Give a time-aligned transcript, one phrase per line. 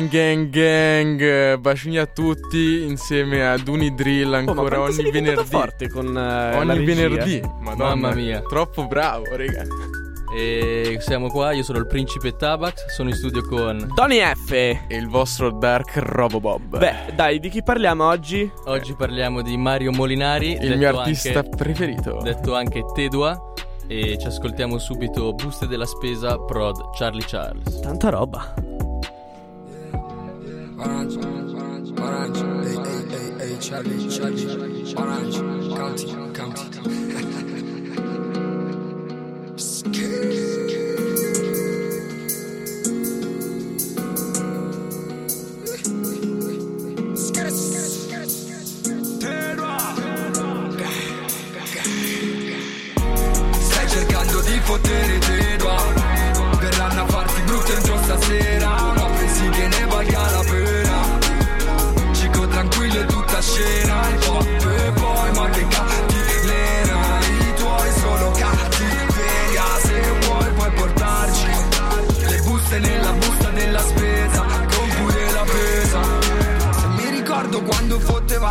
[0.00, 5.44] Gang gang gang, bacini a tutti insieme ad Unidrill ancora oh, ogni venerdì.
[5.44, 7.42] forte con uh, ogni venerdì.
[7.60, 8.40] Madonna, Mamma mia.
[8.40, 9.66] Troppo bravo, raga.
[10.34, 14.78] E siamo qua, io sono il principe Tabax, sono in studio con Tony F e
[14.88, 16.78] il vostro Dark Robobob.
[16.78, 18.50] Beh, dai, di chi parliamo oggi?
[18.64, 22.20] Oggi parliamo di Mario Molinari, il mio artista anche, preferito.
[22.22, 23.38] Detto anche Tedua
[23.86, 27.80] e ci ascoltiamo subito Buste della spesa prod Charlie Charles.
[27.80, 28.54] Tanta roba.
[30.80, 35.38] Orange, orange, orange, ehi, ehi, ehi, ehi, Charlie, Charlie, orange,
[35.76, 36.70] canti, canti.
[54.70, 55.49] potere te do Verranno a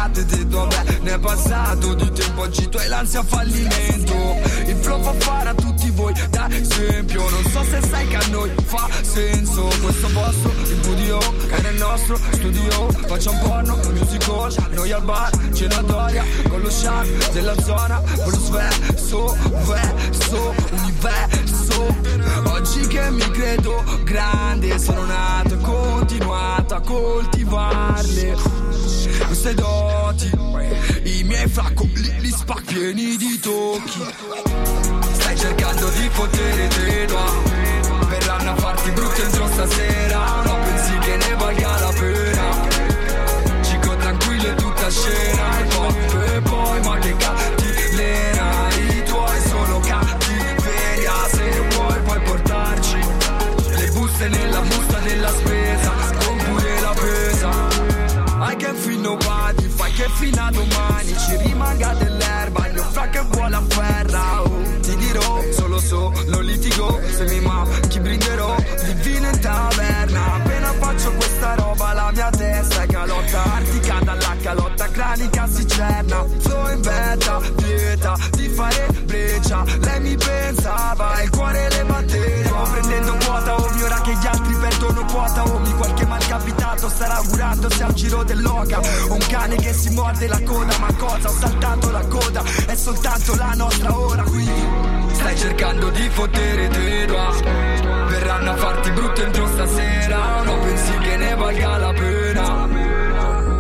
[0.10, 4.38] fottevate te vabbè Ne è passato di tempo oggi tu hai l'ansia fallimento.
[4.66, 8.28] Il flow fa fare a tutti voi da esempio Non so se sai che a
[8.30, 9.68] noi fa senso.
[9.82, 16.24] Questo posto, il budio, era il nostro studio Facciamo porno, musical, noi al bar, cenatoria
[16.48, 22.18] Con lo shark della zona, con lo svesso, verso, universo.
[22.46, 28.69] Oggi che mi credo grande Sono nato e continuato a coltivarle
[29.26, 30.32] Queste doti,
[31.04, 34.04] i miei fraccoli li spac pieni di tocchi.
[35.36, 38.08] Cercando di potere te no.
[38.10, 42.68] Verranno a farti brutto entro stasera No pensi che ne valga la pena.
[43.62, 51.68] Cico tranquillo e tutta scena e poi ma che cattivena I tuoi sono cattiveria Se
[51.76, 52.98] vuoi puoi portarci
[53.68, 55.89] Le buste nella busta della spesa
[58.52, 63.08] I can feel nobody Fai che fino a domani Ci rimanga dell'erba Il mio fra
[63.10, 64.60] che vuole afferra oh
[65.90, 67.00] so, non litigo.
[67.10, 67.42] Se mi
[67.88, 70.36] chi brinderò di vino in taverna.
[70.36, 73.44] Appena faccio questa roba la mia testa è calotta.
[73.44, 76.26] Artica dalla calotta cranica si cerna.
[76.40, 79.64] Flow in vetta, dieta di fare breccia.
[79.82, 82.49] Lei mi pensava, il cuore le batteva
[86.90, 88.80] starà augurando se al giro dell'oca
[89.10, 91.30] un cane che si morde la coda, ma cosa?
[91.30, 97.06] Ho saltato la coda, è soltanto la nostra ora Quindi Stai cercando di fottere te
[97.06, 97.32] doa
[98.08, 102.68] Verranno a farti brutto entro stasera No pensi che ne valga la pena.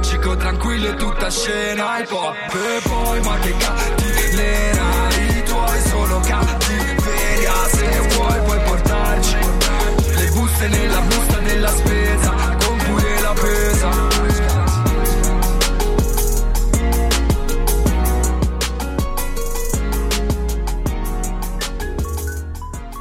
[0.02, 2.36] Cico tranquillo e tutta scena Il pop.
[2.36, 7.54] E poi ma che cattivera I tuoi sono cattiveria.
[7.68, 9.38] Se vuoi puoi portarci
[10.16, 12.59] Le buste nella busta della spesa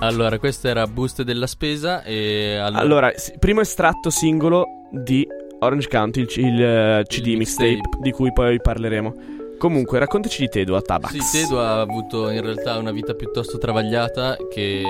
[0.00, 2.78] Allora, questo era Boost della spesa e allora...
[2.80, 5.26] allora primo estratto singolo di
[5.60, 9.14] Orange County, il, il, il CD mixtape, mixtape di cui poi parleremo.
[9.58, 11.16] Comunque, raccontaci di Tedo a Tabax.
[11.18, 14.82] Sì, Tedo ha avuto in realtà una vita piuttosto travagliata che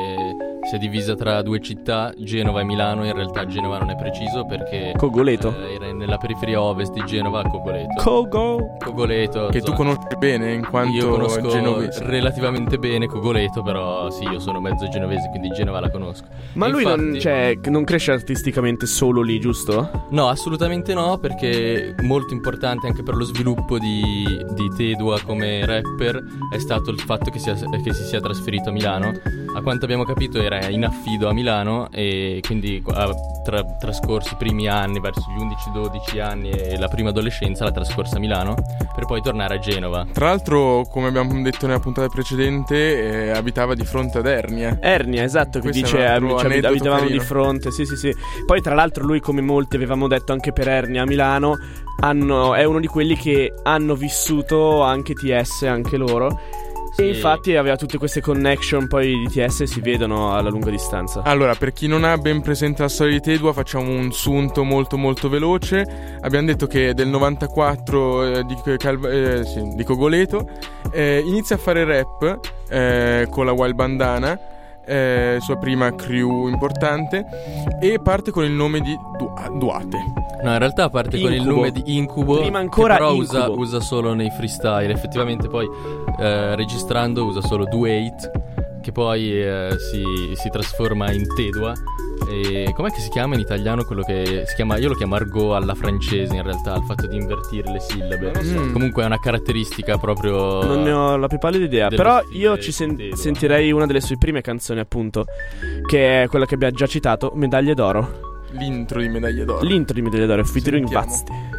[0.69, 3.06] si è divisa tra due città, Genova e Milano.
[3.06, 5.55] In realtà Genova non è preciso perché Cogoleto.
[5.59, 8.03] Eh, era nella periferia ovest di Genova, Cogoleto.
[8.03, 8.77] Cogo.
[8.79, 9.47] Cogoleto.
[9.47, 12.05] Che tu conosci bene in quanto io conosco genovese.
[12.05, 16.26] relativamente bene Cogoleto, però sì, io sono mezzo genovese, quindi Genova la conosco.
[16.53, 17.00] Ma e lui infatti...
[17.00, 20.06] non, cioè, non cresce artisticamente solo lì, giusto?
[20.11, 26.23] No, assolutamente no, perché molto importante anche per lo sviluppo di, di Tedua come rapper
[26.53, 29.12] è stato il fatto che, sia, che si sia trasferito a Milano.
[29.55, 33.12] A quanto abbiamo capito era in affido a Milano e quindi ha
[33.43, 38.17] tra, trascorso i primi anni, verso gli 11-12 anni e la prima adolescenza l'ha trascorsa
[38.17, 38.55] a Milano
[38.95, 40.06] per poi tornare a Genova.
[40.12, 44.79] Tra l'altro, come abbiamo detto nella puntata precedente, eh, abitava di fronte ad Ernia.
[44.81, 48.15] Ernia, esatto, che dice cioè, abitavamo di fronte, sì sì sì.
[48.47, 51.56] Poi tra l'altro lui come molti avevamo detto anche per Ernia a Milano
[52.00, 56.41] hanno, è uno di quelli che hanno vissuto anche TS, anche loro.
[57.00, 61.23] E infatti aveva tutte queste connection poi di TS si vedono alla lunga distanza.
[61.23, 64.97] Allora, per chi non ha ben presente la storia di Tedua, facciamo un sunto molto
[64.97, 66.19] molto veloce.
[66.21, 70.49] Abbiamo detto che del 94 eh, di, Calva- eh, sì, di Cogoleto
[70.91, 74.56] eh, inizia a fare rap eh, con la Wild Bandana
[74.88, 77.25] eh, sua prima crew importante,
[77.81, 79.96] e parte con il nome di du- Duate.
[80.43, 81.29] No, in realtà parte Incubo.
[81.37, 83.38] con il nome di Incubo, Prima ancora che però Incubo.
[83.38, 84.93] usa, usa solo nei freestyle.
[84.93, 85.69] Effettivamente poi
[86.19, 87.87] eh, registrando usa solo Do 8
[88.81, 90.02] che poi eh, si,
[90.35, 91.73] si trasforma in Tedua.
[92.26, 94.76] E com'è che si chiama in italiano quello che si chiama?
[94.79, 98.32] Io lo chiamo argot alla francese in realtà, il fatto di invertire le sillabe.
[98.43, 98.73] Mm.
[98.73, 100.62] Comunque è una caratteristica proprio.
[100.65, 101.88] Non ne ho la più pallida idea.
[101.88, 105.26] Però io ci sen- sentirei una delle sue prime canzoni, appunto.
[105.87, 108.26] Che è quella che abbiamo già citato, Medaglie d'oro.
[108.53, 109.64] L'intro di Medaglie d'Oro.
[109.64, 111.57] L'intro di Medaglie d'oro è featuring Sentiamo.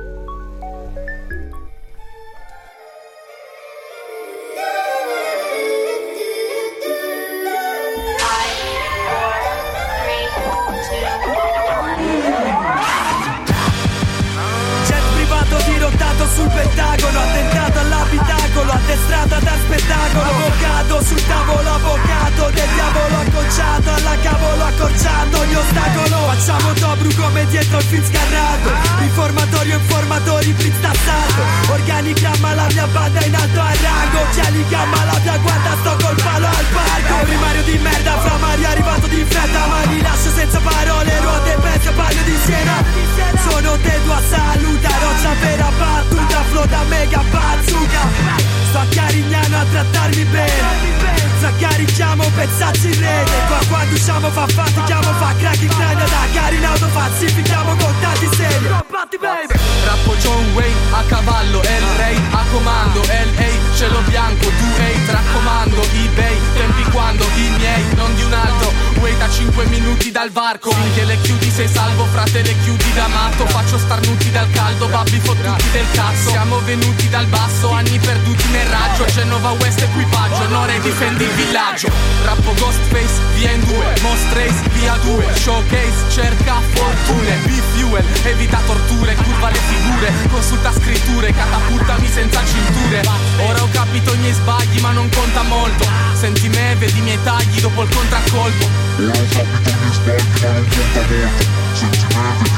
[19.44, 20.24] Dar spettacolo.
[20.24, 22.19] Avvocato sul tavolo Avvocato
[22.52, 28.70] del diavolo acconciato Alla cavolo accorciato ogni ostacolo Facciamo Tobru come dietro il film scarrato
[29.00, 31.42] Riformatorio informatori blitz tassato
[31.72, 34.20] Organigramma la mia banda in alto a rango.
[34.20, 38.68] Occhiali gamma la mia guarda sto col palo al parco Primario di merda fra Mario
[38.68, 39.68] arrivato di fretta.
[39.68, 43.10] Ma li lascio senza parole Ruote pezzo bagno di Siena
[43.48, 48.08] sono a saluta, roccia vera battuta, flow da mega bazooka.
[48.70, 50.99] Sto a Carignano a trattarmi bene
[51.40, 53.32] Zaccarichiamo pezzacci in rete.
[53.48, 57.76] Qua quando usciamo fa fatti, chiamo fa crack in crania Da cari in auto falsifichiamo
[57.76, 58.68] contanti seri.
[58.68, 63.02] Rappo John Wayne a cavallo, El Rey a comando.
[63.08, 69.22] LA cielo bianco, 2 raccomando eBay, tempi quando i miei, non di un altro Wait
[69.22, 70.72] a 5 minuti dal varco.
[70.72, 73.46] Finché le chiudi sei salvo, frate le chiudi da matto.
[73.46, 76.30] Faccio starnuti dal caldo, babbi fottuti del cazzo.
[76.30, 79.06] Siamo venuti dal basso, anni perduti nel raggio.
[79.06, 81.90] Genova West equipaggio, onore difendi il villaggio.
[82.26, 83.86] Rappo Ghostface, via in due.
[84.02, 85.26] Most Race, via due.
[85.34, 87.36] Showcase, cerca fortune.
[87.46, 93.02] B-Fuel, evita torture Curva le figure, consulta scritture Catapultami senza cinture.
[93.48, 95.88] Ora ho capito i miei sbagli ma non conta molto.
[96.14, 100.46] Senti me, vedi i miei tagli dopo il contraccolpo Grazie a tutti gli be che
[100.46, 101.40] hanno in conta molto
[101.74, 102.50] Sentimenti,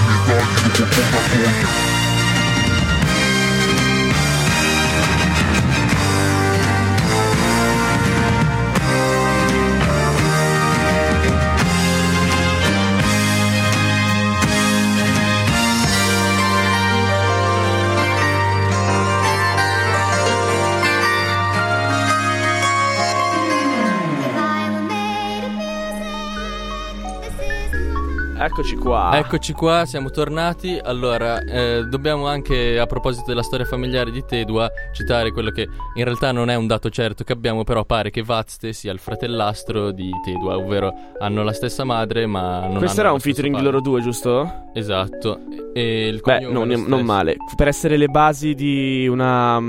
[28.61, 29.17] Eccoci qua.
[29.17, 30.79] Eccoci qua, siamo tornati.
[30.79, 36.03] Allora, eh, dobbiamo anche, a proposito della storia familiare di Tedua, citare quello che in
[36.03, 39.89] realtà non è un dato certo che abbiamo, però pare che Vazte sia il fratellastro
[39.89, 43.81] di Tedua, ovvero hanno la stessa madre, ma non Questo era un featuring di loro
[43.81, 44.69] due, giusto?
[44.75, 45.39] Esatto.
[45.73, 47.37] E il Beh, non, non male.
[47.55, 49.59] Per essere le basi di una.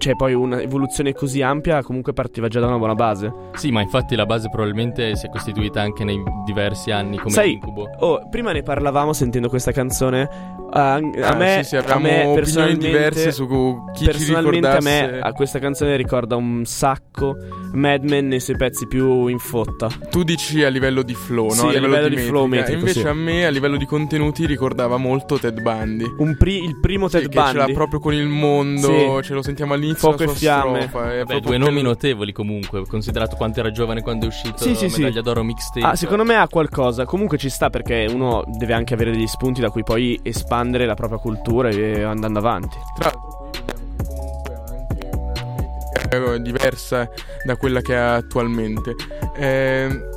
[0.00, 3.30] Cioè, poi un'evoluzione così ampia, comunque partiva già da una buona base.
[3.52, 7.52] Sì, ma infatti la base probabilmente si è costituita anche nei diversi anni come Sai,
[7.52, 7.86] incubo.
[7.98, 10.56] Oh, prima ne parlavamo sentendo questa canzone.
[10.72, 13.46] A, a Ah, me, sì, sì, a me personalmente, diverse su
[13.92, 17.34] chi personalmente a me a questa canzone ricorda un sacco
[17.72, 19.88] Mad Men nei suoi pezzi più in fotta.
[20.10, 21.50] Tu dici a livello di flow, no?
[21.70, 22.78] Sì, a livello di flow metrica.
[22.78, 23.06] metrico, Invece sì.
[23.08, 26.04] a me a livello di contenuti ricordava molto Ted Bundy.
[26.18, 27.72] Un pri- il primo Sì, Ted che ce l'ha Bundy.
[27.74, 30.82] proprio con il mondo, ce lo sentiamo all'inizio Fuoco la e fiamme.
[30.88, 34.58] strofa, è Beh, proprio due nomi notevoli comunque, considerato quanto era giovane quando è uscito
[34.58, 35.00] Sì, sì, sì.
[35.02, 35.86] Medaglia d'oro mixtape.
[35.86, 37.04] Ah, secondo me ha qualcosa.
[37.04, 40.94] Comunque ci sta perché uno deve anche avere degli spunti da cui poi espandere la
[40.94, 42.76] propria cultura e andando avanti.
[42.98, 47.08] Tra l'altro qui vediamo che comunque ha anche una eh, diversa
[47.44, 48.94] da quella che ha attualmente.
[49.36, 50.08] Ehm,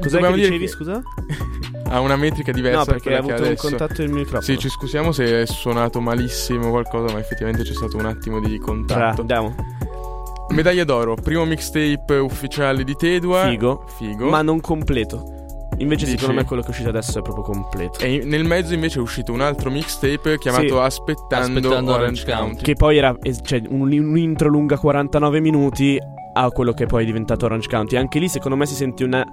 [0.00, 1.02] Cos'è che dire dicevi, scusa?
[1.92, 4.42] Ha una metrica diversa No, perché ha avuto un contatto il microfono.
[4.42, 8.58] Sì, ci scusiamo se è suonato malissimo qualcosa, ma effettivamente c'è stato un attimo di
[8.58, 9.20] contatto.
[9.22, 9.54] andiamo.
[10.50, 13.48] Medaglia d'oro, primo mixtape ufficiale di Tedua.
[13.48, 13.84] Figo.
[13.98, 14.28] Figo.
[14.28, 15.38] Ma non completo.
[15.78, 16.18] Invece, Dici?
[16.18, 18.00] secondo me, quello che è uscito adesso è proprio completo.
[18.00, 20.72] E nel mezzo invece è uscito un altro mixtape chiamato Sì.
[20.74, 22.62] Aspettando, Aspettando Orange Orange County.
[22.62, 25.98] Che poi era cioè, un, un intro lunga 49 minuti
[26.32, 27.96] a quello che poi è diventato Orange County.
[27.96, 29.24] Anche lì, secondo me, si sente una-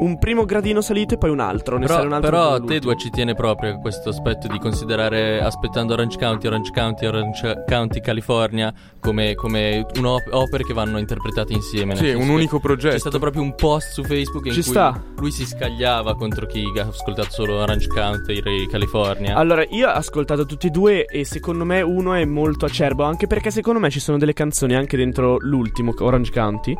[0.00, 1.76] un primo gradino salito e poi un altro.
[1.78, 2.60] Ne Però, sale un altro però.
[2.60, 7.64] Tedua ci tiene proprio a questo aspetto di considerare aspettando Orange County, Orange County, Orange
[7.66, 11.96] County, California come, come un'opere che vanno interpretate insieme.
[11.96, 12.94] Sì, un unico progetto.
[12.94, 15.02] C'è stato proprio un post su Facebook in Ci cui sta.
[15.16, 19.36] lui si scagliava contro chi ha ascoltato solo Orange County e California.
[19.36, 23.26] Allora, io ho ascoltato tutti e due e secondo me uno è molto acerbo, anche
[23.26, 26.76] perché secondo me ci sono delle canzoni anche dentro l'ultimo, Orange County,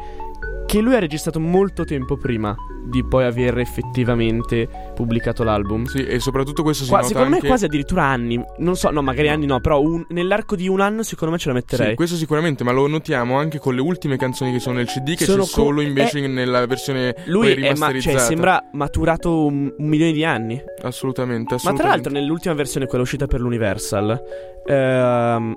[0.74, 2.52] che lui ha registrato molto tempo prima
[2.84, 5.84] di poi aver effettivamente pubblicato l'album.
[5.84, 7.42] Sì, e soprattutto questo si Qua, nota secondo anche...
[7.42, 8.42] me quasi addirittura anni.
[8.58, 11.48] Non so, no, magari anni no, però un- nell'arco di un anno secondo me ce
[11.48, 11.90] la metterei.
[11.90, 15.14] Sì, questo sicuramente, ma lo notiamo anche con le ultime canzoni che sono nel CD,
[15.14, 18.18] che Sono c'è solo invece è- nella versione Lui poi è ma- rimasterizzata.
[18.18, 20.60] cioè, sembra maturato un, un milione di anni.
[20.82, 21.70] Assolutamente, assolutamente.
[21.70, 24.20] Ma tra l'altro, nell'ultima versione, quella uscita per l'Universal,
[24.66, 25.52] ehm,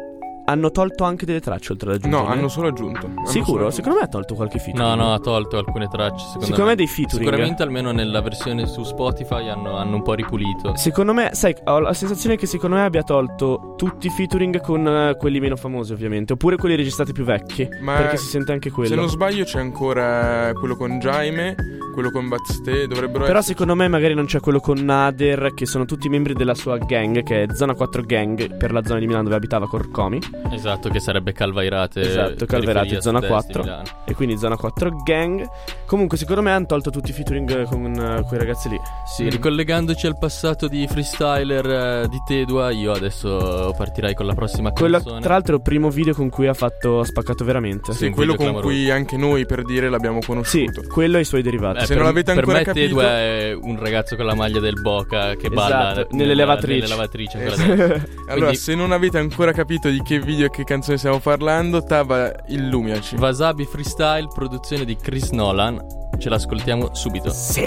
[0.50, 2.24] hanno tolto anche delle tracce oltre ad aggiungere.
[2.24, 3.06] No, hanno solo aggiunto.
[3.06, 3.58] hanno solo Sicuro?
[3.58, 3.76] aggiunto.
[3.76, 4.84] Secondo me ha tolto qualche feature.
[4.84, 6.26] No, no, ha tolto alcune tracce.
[6.26, 7.26] Secondo, Secondo me dei featuring.
[7.26, 10.76] Sicuramente almeno nella versione su Spotify hanno, hanno un po' ripulito.
[10.78, 14.88] Secondo me, sai, ho la sensazione che secondo me abbia tolto tutti i featuring con
[14.88, 16.34] eh, quelli meno famosi, ovviamente.
[16.34, 17.68] Oppure quelli registrati più vecchi.
[17.82, 18.90] Ma perché si sente anche quello.
[18.90, 21.56] Se non sbaglio c'è ancora quello con Jaime,
[21.94, 23.54] quello con Batsté, dovrebbero Però essere...
[23.54, 27.24] secondo me magari non c'è quello con Nader, che sono tutti membri della sua gang,
[27.24, 30.20] che è Zona 4 Gang, per la zona di Milano dove abitava Corcomi.
[30.50, 32.02] Esatto, che sarebbe Calvairate.
[32.02, 33.64] Esatto, Calvairate, zona sud-est di 4.
[33.64, 33.84] Milano.
[34.06, 35.46] E quindi Zona 4 Gang.
[35.86, 38.80] Comunque secondo me hanno tolto tutti i featuring con eh, quei ragazzi lì.
[39.06, 39.30] Sì, Mm.
[39.30, 41.66] ricollegandoci al passato di freestyler
[42.04, 45.22] eh, di Tedua, io adesso partirei con la prossima Quello, canzone.
[45.22, 47.92] tra l'altro, è il primo video con cui ha fatto ha spaccato veramente.
[47.94, 48.68] Sì, un quello con clamoroso.
[48.74, 50.82] cui anche noi per dire l'abbiamo Sì, conosciuto.
[50.88, 51.78] quello e i suoi derivati.
[51.80, 54.36] Eh, se per, non l'avete per ancora me capito- Tedua è un ragazzo con la
[54.36, 56.80] maglia del Boca che balla Esatto, nel- nelle lavatrici.
[56.80, 57.72] nelle lavatrici ancora Esatto.
[57.72, 58.06] adesso.
[58.28, 61.82] Allora, Quindi- se non avete ancora capito di che video e che canzone stiamo parlando,
[61.82, 63.16] Tava illuminaci.
[63.16, 65.82] Wasabi Freestyle, produzione di Chris Nolan.
[66.18, 67.30] Ce l'ascoltiamo subito.
[67.30, 67.66] sì.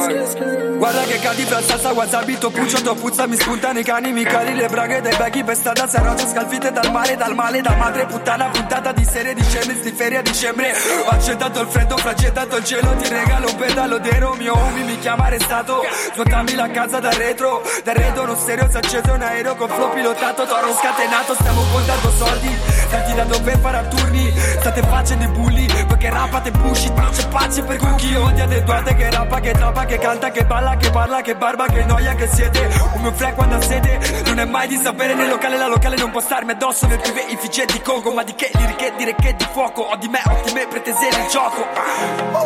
[0.00, 4.24] Guarda che cadi fra salsa, wasabi, to puccio, to puzza Mi spuntano i cani, mi
[4.24, 8.06] cali le braghe dei baghi Per strada serrato, scalfite dal mare, dal male Da madre
[8.06, 10.72] puttana, puntata di serie dicembre Sti ferie a dicembre
[11.04, 14.98] Ho accettato il freddo, fraggettato il cielo Ti regalo un pedalo dero, mio homie mi
[15.00, 15.82] chiama arrestato.
[16.14, 19.92] Svuotami la casa da retro Da retro, uno stereo, si acceso un aereo Con flow
[19.92, 25.28] pilotato, toro scatenato Stiamo contando soldi, tanti da dover fare a turni State facendo i
[25.28, 29.52] bulli, perché rappate bullshit Non c'è pace per chi odia De Duarte Che rappa, che
[29.52, 32.60] trappa, che canta, che balla, che parla, che barba, che noia, che siete.
[32.94, 35.96] Un mio flag quando ha sete Non è mai di sapere nel locale, la locale
[35.96, 36.86] non può starmi addosso.
[36.86, 39.82] Nel privé i figge di Congo Ma di che, di che, dire che di fuoco.
[39.82, 41.66] Ho di me, ho di me, pretese nel gioco.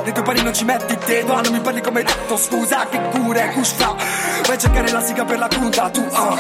[0.03, 2.37] Nei tuoi panni non ci metti te, no, ah, non mi parli come detto.
[2.37, 3.95] Scusa, che cura è cusfa
[4.47, 6.37] Vai a cercare la siga per la punta, tu ah.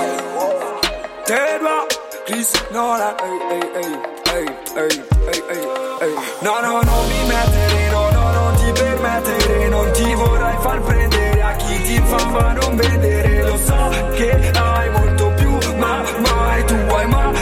[1.24, 1.86] Te va,
[2.24, 4.00] Chris Nolan, ehi, ehi,
[4.32, 5.68] ehi, ehi, ehi, ehi,
[6.00, 6.14] ehi.
[6.40, 10.43] No, no, non mi mettere, no, no, non ti permettere, non ti vorrei
[10.74, 15.50] far prendere a chi ti fa ma non vedere, lo so che hai molto più,
[15.76, 17.32] ma mai tu vuoi, ma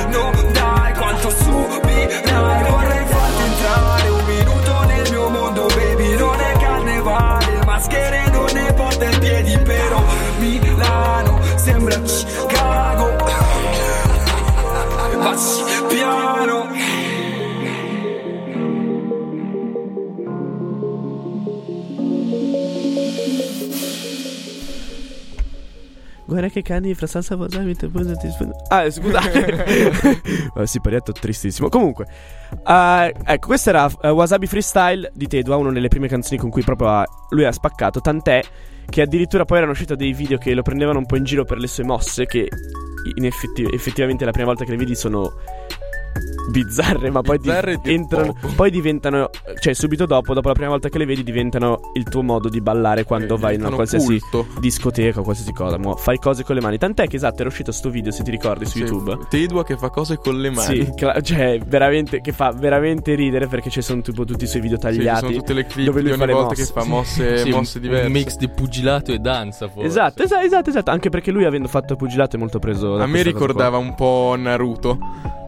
[26.32, 30.20] Guarda che cani fra salsa wasabi te poi ti sp- Ah, scusate.
[30.64, 31.68] Sì, parietto tristissimo.
[31.68, 32.06] Comunque,
[32.66, 36.62] eh, ecco, questo era eh, Wasabi Freestyle di Tedua, una delle prime canzoni con cui
[36.62, 38.00] proprio ha- lui ha spaccato.
[38.00, 38.42] Tant'è
[38.88, 41.58] che addirittura poi erano usciti dei video che lo prendevano un po' in giro per
[41.58, 42.48] le sue mosse, che
[43.16, 45.32] in effetti- effettivamente la prima volta che le vidi sono
[46.50, 50.68] bizzarre, ma poi di- Bizzarre di entrano, poi diventano, cioè subito dopo, dopo la prima
[50.70, 53.70] volta che le vedi, diventano il tuo modo di ballare quando Eh, vai in una
[53.74, 54.46] qualsiasi culto.
[54.60, 55.78] discoteca o qualsiasi cosa.
[55.78, 56.78] Mo, fai cose con le mani.
[56.78, 59.18] Tant'è che esatto, era uscito sto video, se ti ricordi, su Sì, YouTube.
[59.30, 60.84] Tedua che fa cose con le mani.
[60.84, 64.60] Sì, cla- cioè, veramente, che fa veramente ridere perché ci sono tipo tutti i suoi
[64.62, 65.20] video Sì, tagliati.
[65.26, 66.64] sono tutte le clip dove di lui fa le volta mosse.
[66.66, 68.06] che fa mosse, Sì, mosse diverse.
[68.06, 69.86] Un mix di pugilato e danza, forse.
[69.86, 70.90] Esatto, esatto, esatto, esatto.
[70.90, 72.96] Anche perché lui, avendo fatto pugilato, è molto preso.
[72.98, 74.98] A me ricordava un po' Naruto.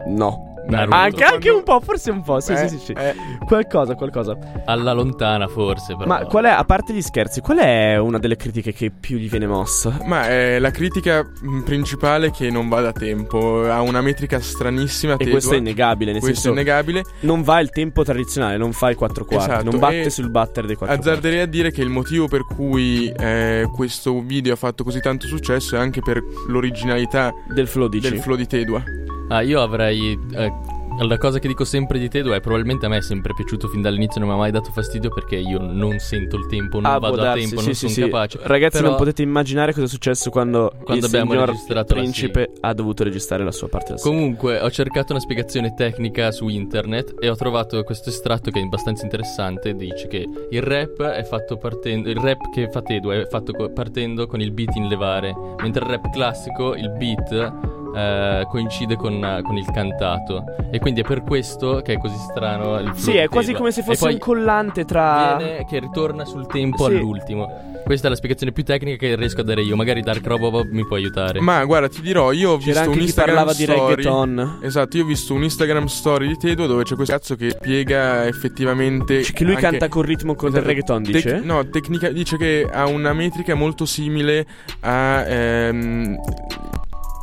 [0.07, 0.53] No.
[0.67, 0.95] Naruto.
[0.95, 2.39] Anche, anche un po', forse un po'.
[2.39, 2.91] Sì, Eh, sì, sì, sì.
[2.93, 3.13] eh,
[3.45, 4.37] Qualcosa, qualcosa.
[4.65, 5.95] Alla lontana, forse.
[5.95, 6.07] Però.
[6.07, 9.29] Ma qual è, a parte gli scherzi, qual è una delle critiche che più gli
[9.29, 9.99] viene mossa?
[10.05, 13.63] Ma è la critica mh, principale che non va da tempo.
[13.69, 15.13] Ha una metrica stranissima.
[15.13, 15.31] E Tedua.
[15.33, 17.03] questo è innegabile, nel Questo senso è innegabile.
[17.21, 20.67] non va il tempo tradizionale, non fa i quattro quarti, Esatto, non batte sul battere
[20.67, 21.09] dei quattro quarti.
[21.09, 25.27] Azzarderei a dire che il motivo per cui eh, questo video ha fatto così tanto
[25.27, 28.09] successo è anche per l'originalità Del flow dici?
[28.09, 28.83] del flow di Tedua.
[29.29, 30.17] Ah, io avrei.
[30.33, 30.51] eh,
[30.97, 33.81] la cosa che dico sempre di Tedo è probabilmente a me è sempre piaciuto fin
[33.81, 36.99] dall'inizio, non mi ha mai dato fastidio perché io non sento il tempo, non Ah,
[36.99, 38.01] vado può a darsi, tempo, sì, non sì, sono sì.
[38.11, 38.39] capace.
[38.43, 43.43] Ragazzi, Però- non potete immaginare cosa è successo quando, Quando il principe ha dovuto registrare
[43.43, 43.95] la sua parte.
[44.01, 48.63] Comunque, ho cercato una spiegazione tecnica su internet e ho trovato questo estratto che è
[48.63, 49.75] abbastanza interessante.
[49.75, 52.09] Dice che il rap è fatto partendo.
[52.09, 55.89] Il rap che fa Tedo è fatto partendo con il beat in levare, mentre il
[55.91, 60.43] rap classico, il beat eh, coincide con, con, il cantato.
[60.71, 63.83] E quindi è per questo che è così strano il Sì, è quasi come se
[63.83, 65.35] fosse un collante tra.
[65.37, 66.95] Viene che ritorna sul tempo sì.
[66.95, 67.73] all'ultimo.
[67.85, 69.75] Questa è la spiegazione più tecnica che riesco a dare io.
[69.75, 71.39] Magari Dark Robobob mi può aiutare.
[71.39, 73.77] Ma guarda, ti dirò, io ho C'era visto un Instagram parlava story.
[73.77, 74.59] di reggaeton.
[74.63, 78.25] Esatto, io ho visto un Instagram story di Tedo dove c'è questo cazzo che spiega
[78.25, 79.23] effettivamente.
[79.23, 79.69] Cioè, che lui anche...
[79.69, 81.21] canta col ritmo con esatto, del reggaeton, dice?
[81.21, 84.45] Tec- no, tecnica, dice che ha una metrica molto simile
[84.79, 85.23] a.
[85.27, 86.17] Ehm,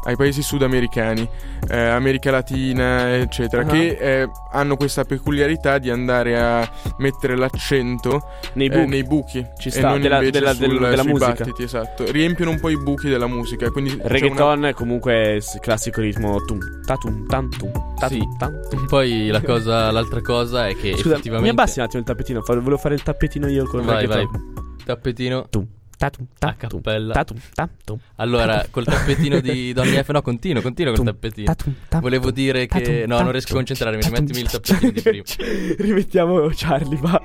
[0.04, 1.28] ai paesi sudamericani,
[1.68, 3.68] eh, America Latina, eccetera, uh-huh.
[3.68, 9.46] che eh, hanno questa peculiarità di andare a mettere l'accento nei buchi, eh, nei buchi
[9.58, 11.32] Ci sta, della, della, sul, della musica.
[11.32, 12.10] Battiti, esatto.
[12.10, 13.70] Riempiono un po' i buchi della musica.
[13.70, 14.68] Quindi reggaeton una...
[14.68, 18.36] è comunque il classico ritmo tum, tatum, tantum, tatum, sì.
[18.38, 18.86] tantum.
[18.86, 21.40] Poi la cosa, l'altra cosa è che Scusa, effettivamente...
[21.40, 24.52] mi abbassi un attimo il tappetino, volevo fare il tappetino io con vai, reggaeton.
[24.54, 25.46] Vai, tappetino.
[25.48, 25.66] Tum.
[26.02, 27.12] Tatum, a cappella.
[27.14, 31.54] Tatum, tatum, allora, col tappetino di Donny F, no, continuo, continuo col tappetino.
[32.00, 33.04] Volevo dire che.
[33.06, 35.22] No, non riesco a concentrarmi, rimettimi il tappetino di prima.
[35.78, 37.22] Rimettiamo Charlie, va.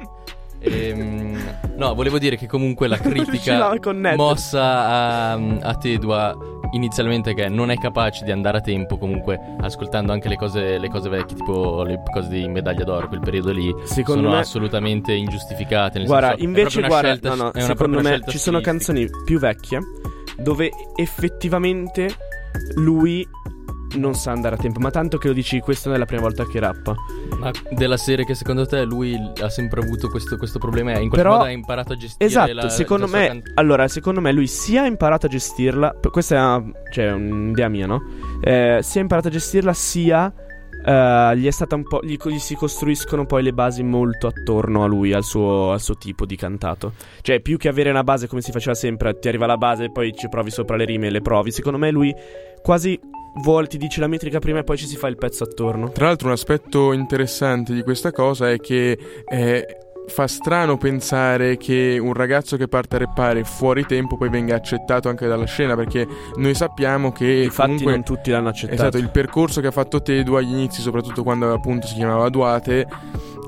[0.60, 1.40] Ehm,
[1.76, 3.74] no, volevo dire che comunque la critica
[4.16, 6.38] mossa a, a Tedua
[6.72, 10.90] inizialmente che non è capace di andare a tempo comunque ascoltando anche le cose, le
[10.90, 14.40] cose vecchie tipo le cose di medaglia d'oro quel periodo lì secondo sono me...
[14.40, 19.40] assolutamente ingiustificate guarda senso, invece guarda scelta, no, no, secondo me ci sono canzoni più
[19.40, 19.80] vecchie
[20.38, 22.16] dove effettivamente
[22.76, 23.28] lui
[23.96, 24.80] non sa andare a tempo.
[24.80, 26.96] Ma tanto che lo dici, questa non è la prima volta che rappa.
[27.40, 30.92] Ma della serie che secondo te lui ha sempre avuto questo, questo problema?
[30.92, 34.22] In qualche Però, modo ha imparato a gestire esatto, la, secondo me, can- allora, secondo
[34.22, 35.96] me lui sia ha imparato a gestirla.
[36.12, 38.04] Questa è una, cioè, un'idea mia, no?
[38.42, 40.34] Eh, sia ha imparato a gestirla, sia.
[40.78, 42.00] Uh, gli è stata un po'.
[42.02, 45.96] Gli, gli, si costruiscono poi le basi molto attorno a lui, al suo, al suo,
[45.98, 46.94] tipo di cantato.
[47.22, 49.92] Cioè, più che avere una base come si faceva sempre, ti arriva la base e
[49.92, 51.52] poi ci provi sopra le rime e le provi.
[51.52, 52.16] Secondo me lui
[52.62, 52.98] quasi
[53.42, 55.92] vuole, ti dice la metrica prima e poi ci si fa il pezzo attorno.
[55.92, 58.98] Tra l'altro, un aspetto interessante di questa cosa è che.
[59.28, 59.66] Eh,
[60.08, 65.10] fa strano pensare che un ragazzo che parte a rappare fuori tempo poi venga accettato
[65.10, 69.10] anche dalla scena perché noi sappiamo che infatti comunque, non tutti l'hanno accettato esatto il
[69.10, 72.88] percorso che ha fatto Tedu agli inizi soprattutto quando appunto si chiamava Duate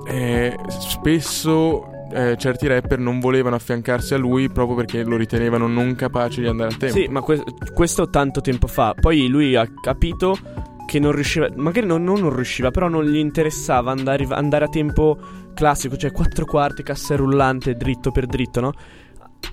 [0.05, 5.95] eh, spesso eh, certi rapper non volevano affiancarsi a lui proprio perché lo ritenevano non
[5.95, 6.97] capace di andare a tempo.
[6.97, 7.43] Sì, ma que-
[7.73, 8.93] questo tanto tempo fa.
[8.99, 10.37] Poi lui ha capito
[10.85, 15.17] che non riusciva, magari non, non, riusciva, però non gli interessava andare, andare a tempo
[15.53, 18.73] classico, cioè quattro quarti, cassa rullante, dritto per dritto, no?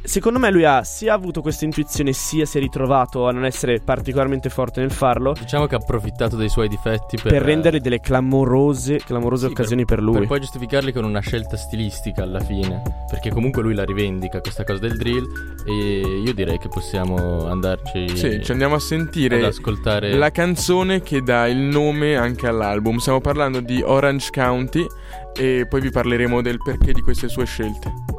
[0.07, 3.81] Secondo me lui ha sia avuto questa intuizione sia si è ritrovato a non essere
[3.81, 5.33] particolarmente forte nel farlo.
[5.33, 9.85] Diciamo che ha approfittato dei suoi difetti per, per rendere delle clamorose, clamorose sì, occasioni
[9.85, 10.19] per, per, lui.
[10.19, 12.83] Per poi giustificarli con una scelta stilistica alla fine.
[13.11, 15.25] Perché comunque lui la rivendica questa cosa del drill.
[15.67, 18.17] E io direi che possiamo andarci.
[18.17, 22.99] Sì, ci andiamo a sentire ad ascoltare la canzone che dà il nome anche all'album.
[22.99, 24.87] Stiamo parlando di Orange County
[25.35, 28.16] e poi vi parleremo del perché di queste sue scelte.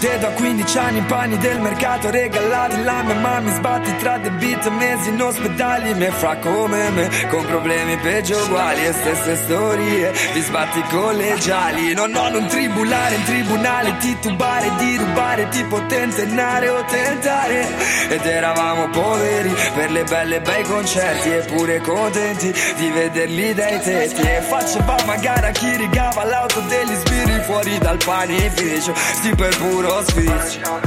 [0.00, 4.16] Te da 15 anni in panni del mercato regalati La mia mamma mi sbatti tra
[4.16, 9.36] debiti e mesi in ospedali Me fra come me con problemi peggio uguali E stesse
[9.36, 16.68] storie vi sbatti collegiali Non ho non tribulare in tribunale Titubare di rubare tipo tentennare
[16.70, 17.68] o tentare.
[18.08, 24.22] Ed eravamo poveri per le belle bei concerti Eppure contenti di vederli dai tetti.
[24.22, 28.94] E facevamo a gara chi rigava l'auto degli sbirri Fuori dal panificio.
[28.94, 30.80] Sti per puro sfizio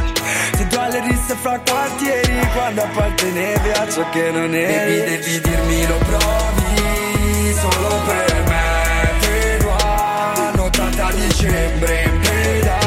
[0.56, 5.42] Ti do le risse fra quartieri Quando appartenevi a ciò che non eri Devi, devi
[5.42, 9.20] dirmi lo provi Solo per me.
[9.20, 12.78] Te lo hanno 80 dicembre in preda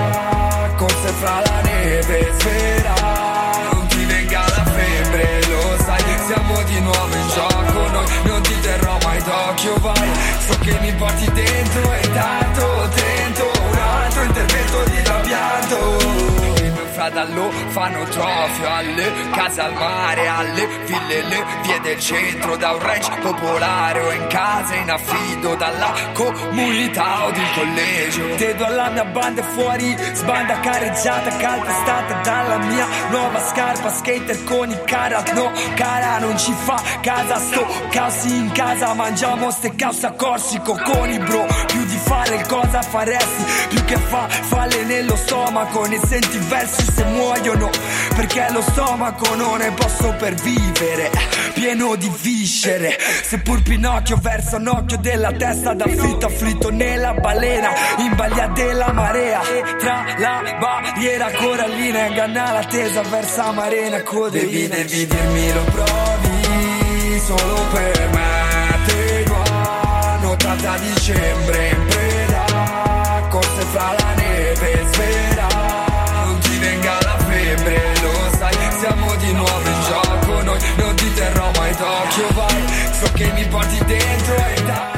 [0.76, 2.94] Corse fra la neve Spera.
[3.72, 7.88] Non ti venga la febbre Lo sai siamo di nuovo in gioco.
[7.90, 10.10] Noi non ti terrò mai d'occhio Vai.
[10.46, 13.15] So che mi porti dentro E tanto altro
[14.26, 16.45] intervento di trapianto
[17.06, 22.80] fratello fanno trofeo alle case al mare, alle ville, le vie del centro, da un
[22.80, 28.34] ranch popolare o in casa in affido dalla comunità o di collegio.
[28.36, 34.70] Te do alla mia banda fuori, sbanda careggiata, calpestata dalla mia nuova scarpa, skater con
[34.70, 40.06] i carat, no cara non ci fa casa, sto casi in casa, mangiamo ste cause
[40.06, 45.14] a corsico con i bro, più di fare cosa faresti, più che fa falle nello
[45.16, 47.70] stomaco, ne senti versi se muoiono
[48.14, 51.10] perché lo stomaco non ne può sopravvivere
[51.52, 52.96] pieno di viscere.
[53.22, 59.40] Seppur Pinocchio verso un occhio della testa d'affitto afflitto nella balena in balia della marea.
[59.78, 68.08] Tra la barriera corallina inganna l'attesa verso marena codeina devi dirmi lo provi solo per
[68.12, 68.84] me.
[68.86, 75.55] Te qua notata a dicembre in preda corse fra la neve svera
[78.78, 82.64] siamo di nuovo in gioco noi non ti terrò mai d'occhio vai.
[82.92, 84.95] So che mi porti dentro e tanto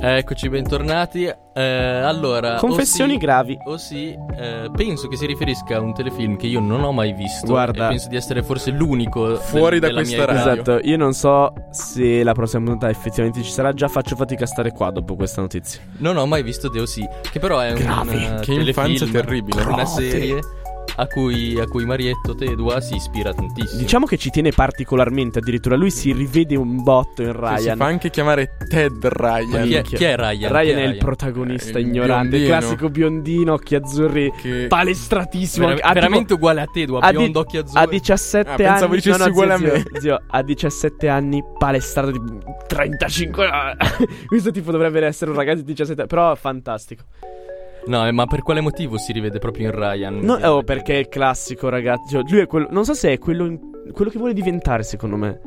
[0.00, 1.24] Eccoci, bentornati.
[1.52, 3.58] Eh, allora, Confessioni o sì- gravi.
[3.64, 7.12] O sì, eh, penso che si riferisca a un telefilm che io non ho mai
[7.14, 7.46] visto.
[7.48, 7.86] Guarda.
[7.86, 10.52] e penso di essere forse l'unico Fuori del- da questa radio.
[10.52, 13.72] Esatto, io non so se la prossima puntata effettivamente ci sarà.
[13.72, 15.80] Già faccio fatica a stare qua dopo questa notizia.
[15.98, 18.24] Non ho mai visto Deo sì, che però è un Gravi.
[18.24, 19.62] eh, Che infanzia telefilm, terribile.
[19.62, 19.88] Una Gravi.
[20.10, 20.40] serie
[21.00, 23.80] a cui, a cui Marietto Tedua si ispira tantissimo.
[23.80, 25.38] Diciamo che ci tiene particolarmente.
[25.38, 27.76] Addirittura lui si rivede un botto in Che si Ryan.
[27.76, 29.62] fa anche chiamare Ted Ryan.
[29.66, 30.50] chi, è, chi è Ryan?
[30.52, 35.66] Ryan Chi è il protagonista Eh, il ignorante, il classico biondino, occhi azzurri, Che- palestratissimo.
[35.66, 37.82] Vera- Ha tipo- veramente uguale a Tedua, di- biondo, occhi azzurri.
[37.82, 39.78] A 17 Ah, pensavo anni dicessi no, no, uguale zio, a me.
[39.92, 42.20] Zio, zio, a 17 anni palestrato di
[42.66, 43.76] 35 anni.
[44.26, 47.04] Questo tipo dovrebbe essere un ragazzo di 17 anni Però fantastico
[47.88, 50.18] No, eh, ma per quale motivo si rivede proprio in Ryan?
[50.20, 53.18] no, oh, perché è il classico ragazzo Cioè, Lui è quello Non so se è
[53.18, 53.58] quello, in-
[53.92, 55.40] quello che vuole diventare secondo me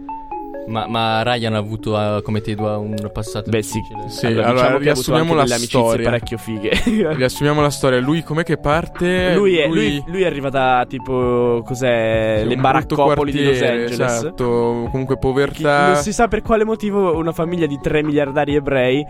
[0.67, 4.09] Ma, ma Ryan ha avuto eh, come Tedua un passato Beh sì, difficile.
[4.09, 6.05] Sì, allora, allora, diciamo che ha avuto riassumiamo la storia.
[6.09, 6.71] parecchio fighe
[7.15, 7.99] Riassumiamo la storia.
[7.99, 9.33] Lui com'è che parte?
[9.35, 14.87] lui, è, lui, lui arriva da tipo Cos'è Sì, Le baraccopoli di Los Angeles Esatto,
[14.91, 15.85] comunque Che povertà.
[15.87, 19.03] non si sa per quale motivo una famiglia di 3 miliardari ebrei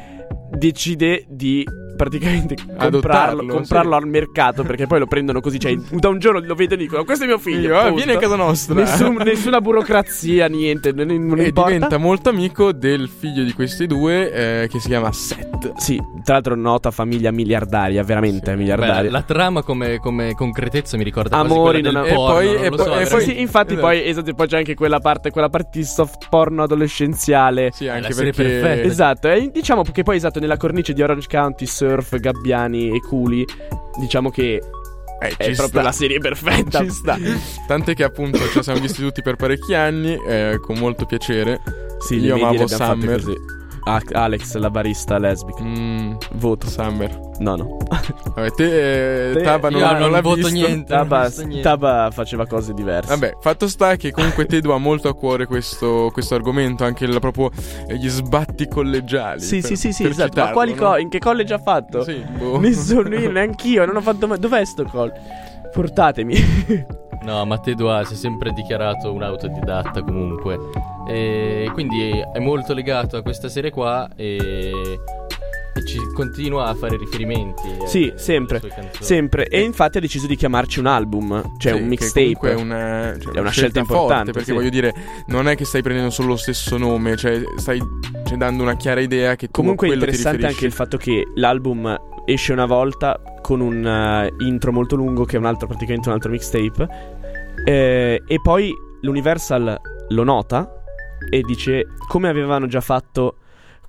[0.69, 1.65] decide di
[1.97, 4.03] praticamente comprarlo, Adottarlo, comprarlo sì.
[4.03, 7.03] al mercato perché poi lo prendono così, cioè da un giorno lo vedono e dicono
[7.03, 7.95] questo è mio figlio, punto.
[7.95, 8.73] vieni a casa nostra.
[8.75, 11.69] Nessun- nessuna burocrazia, niente, non, non e importa.
[11.71, 14.31] diventa molto amico del figlio di questi due
[14.63, 15.73] eh, che si chiama Seth.
[15.77, 18.51] Sì, tra l'altro nota famiglia miliardaria, veramente Sì.
[18.51, 19.11] Beh, miliardaria.
[19.11, 22.45] la trama come, come concretezza mi ricorda quasi Amori, quella non del E porno, poi-
[22.45, 23.87] non e so, e Eh, poi- sì, infatti esatto.
[23.87, 27.69] poi, esatto, poi c'è anche quella parte, quella parte di soft porno adolescenziale.
[27.73, 28.81] Sì, anche perché perfetta.
[28.87, 33.45] Esatto, e diciamo che poi esatto nella cornice di Orange County, surf, gabbiani e culi,
[33.99, 34.61] diciamo che
[35.21, 35.81] eh, è proprio sta.
[35.81, 36.79] la serie perfetta.
[36.81, 37.17] Ci sta.
[37.67, 41.61] Tant'è che appunto ci siamo visti tutti per parecchi anni, eh, con molto piacere.
[41.99, 43.59] Sì, Io amavo Summer.
[43.83, 45.63] Ah, Alex, la barista lesbica.
[45.63, 46.67] Mm, Voto.
[46.67, 47.29] Summer.
[47.39, 47.77] No, no.
[48.35, 50.51] Vabbè, te, eh, Te- Taba non, non non l'ha voto visto.
[50.53, 50.93] niente.
[50.93, 51.61] Taba, visto niente.
[51.63, 53.09] Taba faceva cose diverse.
[53.09, 57.19] Vabbè, fatto sta che comunque Tedo ha molto a cuore questo, questo argomento, anche la-
[57.19, 57.49] proprio
[57.87, 59.41] eh, gli sbatti collegiali.
[59.41, 60.23] Sì, per- sì, sì, sì, per esatto.
[60.27, 60.77] Ma citarlo, quali no?
[60.91, 62.03] co- in che college ha fatto?
[62.03, 62.59] Sì, boh.
[62.59, 64.37] Nessuno, io neanch'io, non ho fatto mai.
[64.39, 65.19] Dov'è sto college?
[65.73, 66.35] Portatemi.
[67.23, 70.57] No, ma Tedua si è sempre dichiarato un autodidatta comunque.
[71.11, 74.99] E quindi è molto legato a questa serie qua e,
[75.73, 77.67] e ci continua a fare riferimenti.
[77.81, 78.61] eh, Sì, sempre.
[78.99, 79.47] Sempre.
[79.47, 82.51] E infatti ha deciso di chiamarci un album, cioè Sì, un mixtape.
[82.51, 84.53] è una, cioè, È una scelta importante, forte, perché sì.
[84.53, 84.93] voglio dire,
[85.27, 87.81] non è che stai prendendo solo lo stesso nome, cioè stai
[88.25, 92.09] cioè, dando una chiara idea che tu Comunque è interessante anche il fatto che l'album
[92.25, 96.13] esce una volta con un eh, intro molto lungo che è un altro praticamente un
[96.13, 96.87] altro mixtape
[97.65, 98.71] eh, e poi
[99.01, 100.80] l'Universal lo nota
[101.29, 103.37] e dice come avevano già fatto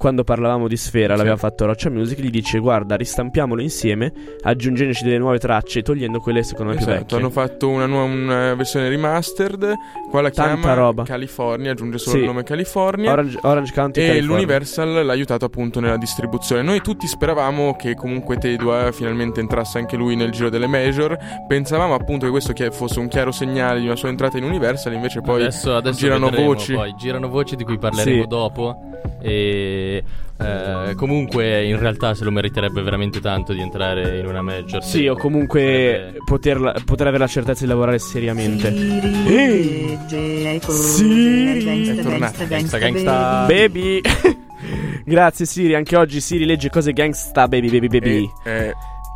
[0.03, 1.19] quando parlavamo di Sfera, Sì.
[1.19, 4.13] l'aveva fatto Roccia Music, gli dice guarda ristampiamolo insieme
[4.43, 7.17] aggiungendoci delle nuove tracce e togliendo quelle secondo me più Esatto, vecchie.
[7.19, 9.75] hanno fatto una, nuova, una versione remastered,
[10.11, 11.05] qua la Tanta chiama roba.
[11.05, 12.21] California, aggiunge solo Sì.
[12.23, 13.13] il nome California.
[13.13, 14.35] Orange, Orange County E California.
[14.35, 16.63] l'Universal l'ha aiutato appunto nella distribuzione.
[16.63, 21.17] Noi tutti speravamo che comunque Tedua finalmente entrasse anche lui nel giro delle major.
[21.47, 25.21] Pensavamo appunto che questo fosse un chiaro segnale di una sua entrata in Universal, invece
[25.21, 26.75] poi adesso, adesso girano vedremo voci.
[26.75, 26.93] Poi.
[26.97, 28.27] Girano voci di cui parleremo Sì.
[28.29, 28.77] dopo.
[29.25, 34.83] E eh, comunque in realtà se lo meriterebbe veramente tanto di entrare in una major.
[34.83, 35.63] Sì, o comunque
[35.99, 38.73] Sarebbe- poterla- poter avere la certezza di lavorare seriamente.
[38.75, 39.99] Siri,
[40.69, 41.89] Siri.
[41.99, 42.45] È tornata.
[42.45, 43.45] Gangsta, gangsta.
[43.47, 44.01] Baby.
[45.05, 48.31] Grazie Siri, anche oggi Siri legge cose gangsta baby baby baby.
[48.45, 48.73] E, eh,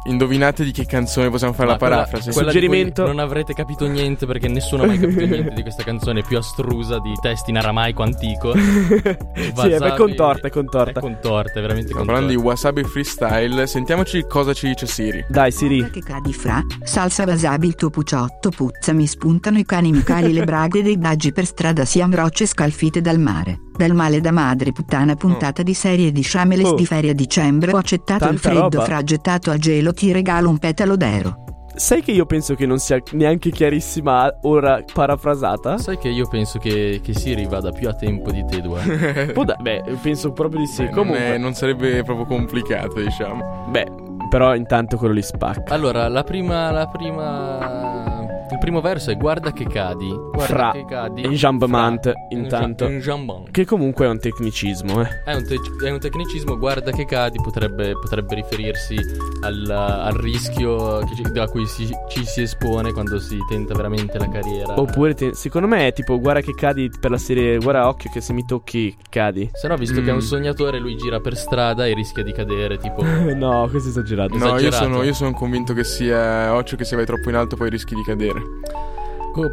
[0.07, 2.31] indovinate di che canzone possiamo fare Ma la parafrasi?
[2.31, 3.05] quella Suggerimento.
[3.07, 6.99] Non avrete capito niente perché nessuno ha mai capito niente di questa canzone più astrusa
[6.99, 8.53] di testi in aramaico antico.
[8.57, 11.01] sì, è Wasabi- contorta, è È contorta.
[11.01, 12.13] contorta, è veramente Stiamo contorta.
[12.13, 13.67] parlando di Wasabi Freestyle.
[13.67, 15.25] Sentiamoci cosa ci dice Siri.
[15.29, 15.91] Dai Siri.
[15.91, 20.45] Che cadi fra, salsa wasabi il tuo puciotto puzza mi spuntano i cani mucali le
[20.45, 23.61] braghe dei baggi per strada siam rocce scalfite dal mare.
[23.77, 26.75] Dal male da madre puttana puntata di serie di Shameless Oh.
[26.75, 28.85] di ferie a dicembre ho accettato il freddo roba.
[28.85, 31.45] fra gettato al gelo ti regalo un petalo d'ero.
[31.77, 35.77] Sai che io penso che non sia neanche chiarissima ora parafrasata?
[35.77, 39.29] Sai che io penso che, che Siri vada più a tempo di te due.
[39.35, 40.81] Può da- beh, penso proprio di sì.
[40.83, 43.67] Eh, non, Comunque, è- non sarebbe proprio complicato, diciamo.
[43.69, 43.87] beh,
[44.31, 45.75] però intanto quello li spacca.
[45.75, 48.25] Allora, la prima, la prima...
[48.67, 50.09] Il primo verso è guarda che cadi.
[50.09, 51.23] Guarda Fra che cadi.
[51.23, 52.85] enjambment, intanto.
[52.87, 53.53] enjambment.
[53.53, 55.23] Che comunque è un tecnicismo, eh.
[55.25, 58.97] È un, te- è un tecnicismo, guarda che cadi, potrebbe, potrebbe riferirsi
[59.43, 64.19] al, al rischio che ci- a cui si- ci si espone quando si tenta veramente
[64.19, 64.75] la carriera.
[64.81, 68.21] Oppure, te- secondo me è tipo, guarda che cadi per la serie, guarda occhio che
[68.21, 69.49] se mi tocchi cadi.
[69.53, 70.21] Se no, visto che è un Mm.
[70.23, 73.01] sognatore, lui gira per strada e rischia di cadere, tipo...
[73.33, 74.37] no, questo è esagerato.
[74.37, 74.83] No, io Esagerato.
[74.83, 77.95] sono, io sono convinto che sia occhio che se vai troppo in alto poi rischi
[77.95, 78.55] di cadere.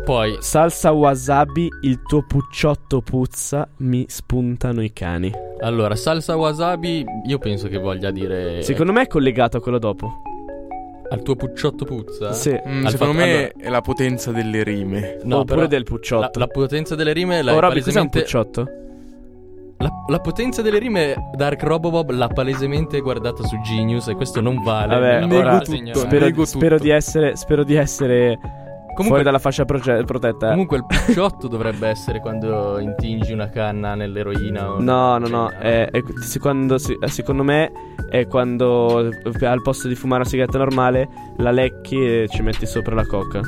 [0.06, 5.30] Poi, Salsa wasabi, il tuo pucciotto puzza, mi spuntano i cani.
[5.60, 8.62] allora, salsa wasabi, io penso che voglia dire...
[8.64, 10.22] Secondo me è collegato a quello dopo.
[11.10, 12.32] Al tuo pucciotto puzza?
[12.32, 12.52] Sì.
[12.52, 15.18] Mm, Al secondo fatto- me allora- è la potenza delle rime.
[15.24, 16.40] No, Oppure però del La, pucciotto.
[16.40, 18.20] la potenza delle rime l'hai oh, Robby, cos'è un palesemente...
[18.22, 18.68] pucciotto?
[19.80, 24.64] La, la potenza delle rime Dark Robobob l'ha palesemente guardata su Genius e questo non
[24.64, 24.94] vale.
[24.96, 26.00] Vabbè, la nego tutto.
[26.00, 26.84] Spero, Nego spero tutto.
[26.88, 28.40] di essere, spero di essere
[28.94, 30.48] fuori Comunque, dalla fascia proge- protetta.
[30.48, 30.50] eh.
[30.52, 34.72] comunque il pucciotto dovrebbe essere quando intingi una canna nell'eroina.
[34.74, 35.50] o- No, no, no.
[35.52, 37.72] cioè, È, è- se- quando si- eh, secondo me
[38.10, 42.66] è quando eh, al posto di fumare una sigaretta normale la lecchi e ci metti
[42.66, 43.42] sopra la coca.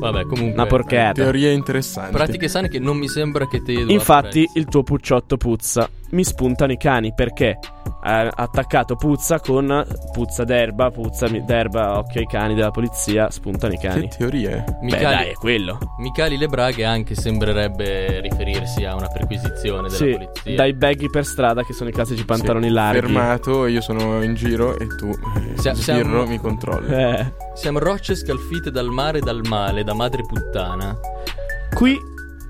[0.00, 0.54] Vabbè, comunque.
[0.54, 1.12] Una porchetta.
[1.12, 2.12] Teorie interessanti.
[2.12, 3.72] Pratiche sane che non mi sembra che te.
[3.72, 5.88] Infatti, il tuo pucciotto puzza.
[6.14, 7.58] Mi spuntano i cani perché
[8.06, 13.78] ha attaccato puzza con puzza d'erba, puzza d'erba, occhio ai cani della polizia, spuntano i
[13.78, 14.08] cani.
[14.08, 14.64] Che teorie?
[14.64, 15.78] Beh, Micali, dai, è quello.
[15.98, 20.54] Micali le braghe anche sembrerebbe riferirsi a una perquisizione della Sì, polizia.
[20.54, 23.00] dai baggy per strada che sono i classici pantaloni Sì, larghi.
[23.00, 26.94] Fermato, io sono in giro e tu, eh, Sia- siamo- mi controlli.
[26.94, 27.32] Eh.
[27.54, 30.96] Siamo rocce scalfite dal mare e dal male, da madre puttana.
[31.74, 31.98] Qui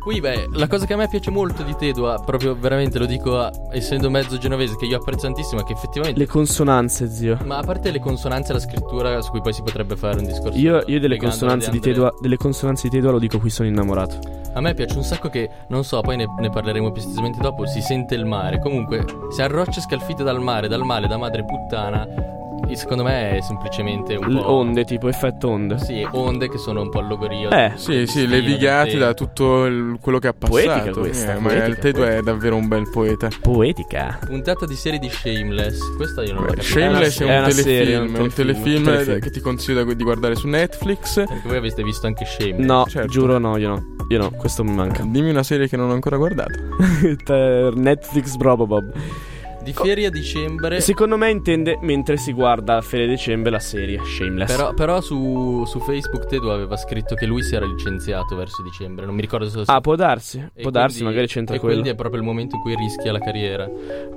[0.04, 3.40] Qui, beh, la cosa che a me piace molto di Tedua, proprio veramente lo dico
[3.40, 6.18] a- essendo mezzo genovese, che io apprezzo tantissimo, è che effettivamente.
[6.20, 7.38] le consonanze, zio.
[7.42, 10.26] Ma a parte le consonanze e la scrittura, su cui poi si potrebbe fare un
[10.26, 10.58] discorso.
[10.58, 11.80] Io, io delle, consonanze di.
[11.80, 14.18] Tedua, delle consonanze di Tedua lo dico qui sono innamorato.
[14.52, 17.64] A me piace un sacco che, non so, poi ne, ne parleremo più estesamente dopo,
[17.66, 18.60] si sente il mare.
[18.60, 22.06] Comunque, se a rocce scalfite dal mare, dal male, da madre puttana,
[22.74, 24.50] secondo me è semplicemente un L- po'...
[24.52, 25.78] onde, tipo effetto onde.
[25.78, 27.50] Sì, onde che sono un po' allogorio.
[27.50, 28.98] Eh, Sì, sì, levigati sì.
[28.98, 31.00] da tutto il- quello che ha Poetica passato.
[31.00, 33.28] questa, Eh, ma poetica, il Tedo è davvero un bel poeta.
[33.40, 34.18] Poetica.
[34.26, 35.94] Puntata di serie di Shameless.
[35.96, 36.78] Questa io non l'ho Beh, capita.
[36.80, 39.18] Shameless è È un una telefilm, serie, un è un telefilm, telefilm, telefilm.
[39.20, 41.14] che ti consiglio di guardare su Netflix.
[41.14, 42.64] Perché voi avete visto anche Shameless.
[42.66, 43.08] No, certo.
[43.10, 43.82] giuro no, io no.
[44.08, 45.02] Io no, questo mi manca.
[45.06, 46.52] Dimmi una serie che non ho ancora guardato.
[47.24, 48.92] Per Netflix Brobobob.
[49.64, 50.80] Di ferie a dicembre.
[50.80, 54.54] Secondo me intende mentre si guarda a Fede Dicembre la serie Shameless.
[54.54, 59.06] Però, però su, su Facebook Tedo aveva scritto che lui si era licenziato verso dicembre.
[59.06, 60.38] Non mi ricordo se Ah, può darsi.
[60.54, 61.74] E Può darsi, quindi- magari c'entra e quello.
[61.74, 63.66] quindi è proprio il momento in cui rischia la carriera.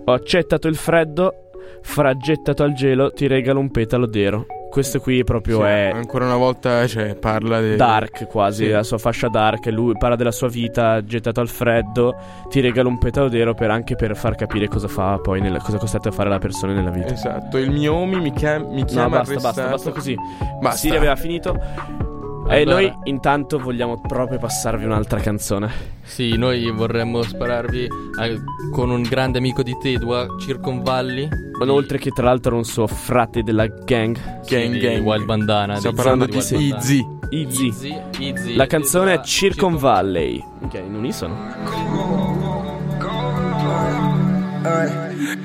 [0.06, 1.34] Ho accettato il freddo,
[1.82, 4.46] fraggettato al gelo, ti regalo un petalo d'ero.
[4.70, 7.76] Questo qui proprio Sì, è Ancora una volta cioè, parla di.
[7.76, 8.72] dark quasi, Sì.
[8.72, 9.66] la sua fascia dark.
[9.68, 12.16] Lui parla della sua vita, gettato al freddo,
[12.50, 15.78] ti regalo un petalo d'ero per anche per far capire cosa fa poi, nella, cosa
[15.78, 17.14] costette a fare la persona nella vita.
[17.14, 19.70] Esatto, il mio Omi mi, chiam- mi No, chiama basta, basta, arrestato.
[19.72, 20.16] basta così.
[20.62, 20.78] Basta.
[20.78, 22.07] Siri aveva finito.
[22.50, 25.70] E Allora- noi intanto vogliamo proprio passarvi un'altra canzone.
[26.04, 31.28] Sì, noi vorremmo spararvi eh, con un grande amico di Tedua, Circonvalli.
[31.60, 35.04] Ma Oltre che tra l'altro un suo frate della gang, Gang, di gang.
[35.06, 35.76] Wild Bandana.
[35.76, 36.38] Stiamo dei parlando di.
[36.38, 37.06] Easy.
[37.30, 38.56] Easy, Easy.
[38.56, 40.44] La canzone è Tedua, Circon Valley.
[40.60, 41.36] Minchia, in unisono.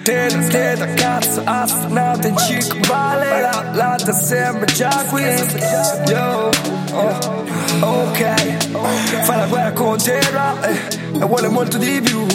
[0.05, 6.51] Tela, tela, cazzo, astronauta in Circo Vale La, la da sembra già qui Yo,
[6.93, 9.25] oh, ok.
[9.25, 12.27] Fai la guerra con terra eh, E vuole molto di più.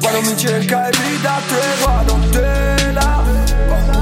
[0.00, 3.22] Quando mi cerca e mi dà tregua Non tela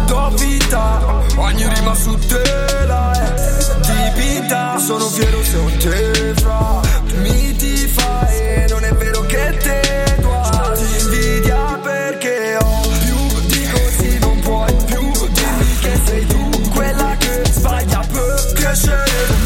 [0.06, 3.34] Do vita Ogni rima su tela eh,
[3.82, 6.80] Di vita Sono fiero se ho te fra.
[7.20, 13.40] Mi ti fai E non è vero che te tua Ti invidia perché ho più
[13.46, 19.41] di così non puoi più dirmi che sei tu quella che sbaglia perché scende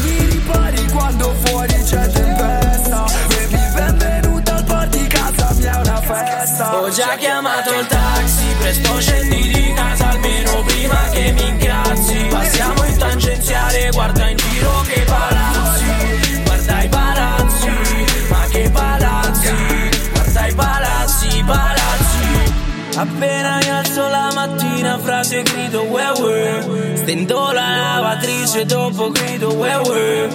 [22.97, 29.71] Appena mi alzo la mattina frate grido we we Stendo la lavatrice dopo grido we
[29.87, 30.29] we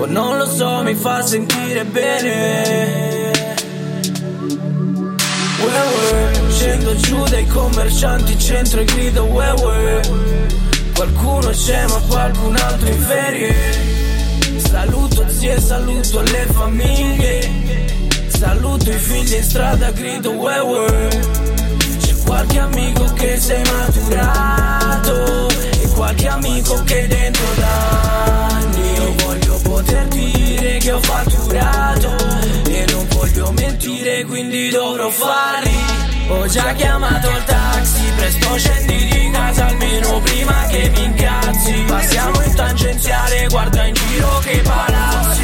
[0.00, 3.30] Oh non lo so mi fa sentire bene.
[5.60, 10.00] We we Scendo giù dai commercianti centro e grido we we
[10.96, 14.00] Qualcuno c'è ma qualcun altro in ferie.
[14.58, 17.21] Saluto zie, saluto le famiglie
[19.02, 21.20] Saluto i figli in strada, grido we we
[22.24, 28.92] qualche amico che sei maturato e qualche amico che dentro da anni.
[28.94, 32.16] Io voglio poter dire che ho fatturato
[32.68, 35.76] e non voglio mentire quindi dovrò farli.
[36.28, 41.84] Ho già chiamato il taxi presto scendi di casa almeno prima che mi incazzi.
[41.86, 45.42] Passiamo in tangenziale guarda in giro che palazzi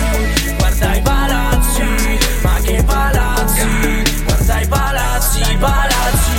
[0.56, 1.57] guarda i palazzi
[5.60, 6.38] palazzi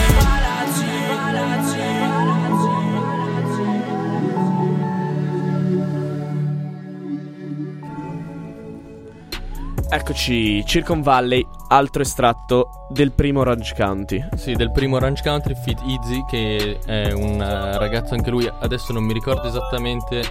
[9.91, 14.23] Eccoci, Silicon Valley, altro estratto del primo Orange County.
[14.35, 18.93] Sì, del primo Orange County, Fit Easy, che è un uh, ragazzo anche lui, adesso
[18.93, 20.21] non mi ricordo esattamente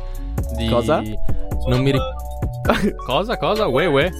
[0.56, 0.68] di...
[0.68, 1.02] Cosa?
[1.66, 2.14] Non mi ricordo...
[3.04, 3.66] cosa, cosa?
[3.66, 4.10] Ue, ue.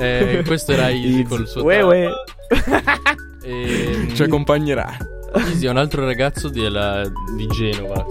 [0.00, 1.62] Eh, questo era Easy col suo...
[1.62, 2.10] Ue, ue.
[3.46, 4.08] E...
[4.12, 4.96] Ci accompagnerà.
[5.34, 7.02] Easy è un altro ragazzo di, la,
[7.36, 8.06] di Genova.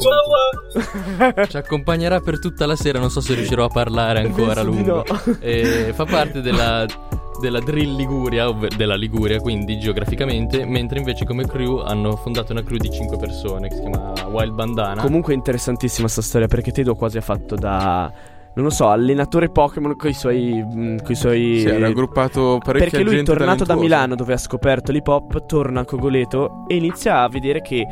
[1.47, 2.99] Ci accompagnerà per tutta la sera.
[2.99, 5.03] Non so se riuscirò a parlare ancora a lungo.
[5.39, 6.85] E fa parte della,
[7.41, 10.65] della Drill Liguria, ovvero della Liguria, quindi geograficamente.
[10.65, 14.53] Mentre invece, come crew, hanno fondato una crew di 5 persone che si chiama Wild
[14.53, 15.01] Bandana.
[15.01, 18.11] Comunque, interessantissima sta storia perché Tedo quasi ha fatto da
[18.55, 20.63] non lo so, allenatore Pokémon con i suoi.
[20.63, 21.59] Mh, coi suoi...
[21.59, 23.81] Sì, era aggruppato parecchia Perché lui, tornato da talentuosa.
[23.81, 27.85] Milano, dove ha scoperto l'hip hop, torna a Cogoleto e inizia a vedere che,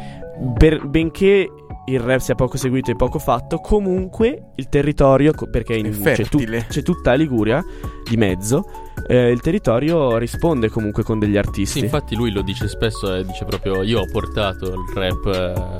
[0.57, 1.49] per- benché
[1.85, 6.39] il rap sia poco seguito e poco fatto, comunque il territorio, perché in- c'è, tu-
[6.43, 7.63] c'è tutta la Liguria
[8.09, 8.65] di mezzo,
[9.07, 11.79] eh, il territorio risponde comunque con degli artisti.
[11.79, 15.25] Sì, infatti lui lo dice spesso e dice proprio io ho portato il rap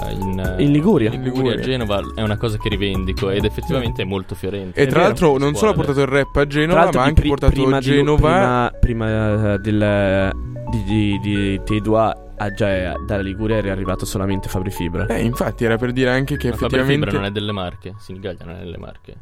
[0.07, 1.11] eh, in, In Liguria.
[1.13, 4.79] in Liguria, a Genova, è una cosa che rivendico ed effettivamente è molto fiorente.
[4.79, 5.07] E È tra vero.
[5.09, 7.79] l'altro non solo ha portato il rap a Genova, ma ha anche pri- portato prima
[7.79, 8.71] di Genova.
[8.79, 10.31] prima, prima, eh, del,
[10.69, 15.05] di, di, di Tedua a già dalla Liguria era arrivato solamente Fabri Fibra.
[15.07, 17.05] Eh, infatti, era per dire anche che Ma Fabri effettivamente.
[17.05, 19.15] Fibra non è delle Marche, Sinigallia non è delle Marche.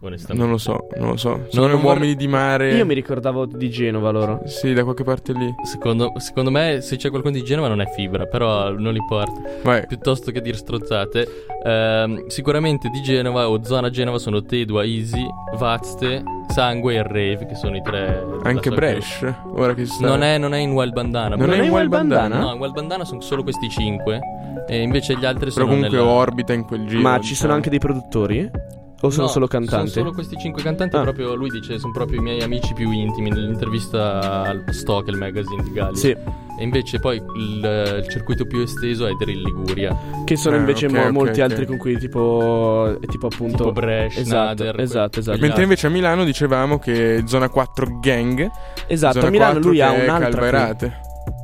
[0.00, 0.42] Onestamente.
[0.42, 1.46] Non lo so, non lo so.
[1.48, 2.74] Sono non uomini vorrei- di mare.
[2.74, 4.42] Io mi ricordavo di Genova loro.
[4.44, 5.52] Sì, da qualche parte lì.
[5.64, 9.40] Secondo, secondo me, se c'è qualcuno di Genova non è Fibra, però non importa.
[9.62, 9.86] Vai.
[9.86, 11.26] Piuttosto che dire strozzate,
[11.64, 17.54] ehm, sicuramente di Genova o zona Genova sono Tedua, Easy, Vazte, Sangue e Rave, che
[17.54, 18.22] sono i tre.
[18.42, 19.26] Anche Bresh.
[19.54, 20.06] Ora che sta.
[20.06, 21.36] Non è, non è in Wild Bandana.
[21.36, 22.38] Non però- è in Wild Bandana?
[22.38, 24.20] No, in Wild Bandana sono solo questi cinque.
[24.68, 25.68] E invece gli altri Però sono.
[25.68, 26.10] comunque nella...
[26.10, 27.00] orbita in quel giro.
[27.00, 27.36] Ma ci diciamo.
[27.36, 28.50] sono anche dei produttori?
[29.02, 29.88] O sono No, solo cantanti?
[29.90, 30.96] Sono solo questi cinque cantanti.
[30.96, 31.02] Ah.
[31.02, 33.28] Proprio lui dice: Sono proprio i miei amici più intimi.
[33.30, 35.96] Nell'intervista al Stock, il magazine di Gallia.
[35.98, 39.94] Sì, E invece poi il, il circuito più esteso è Drill Liguria.
[40.24, 41.50] che sono Ah, invece ok, mo- ok, molti ok.
[41.50, 45.38] altri con cui tipo tipo appunto Tipo Brescia, Esatto, Nader, esatto, esatto.
[45.40, 48.50] Mentre invece a Milano dicevamo che zona 4 gang.
[48.86, 50.90] Esatto, zona a Milano 4 lui ha un'altra crew.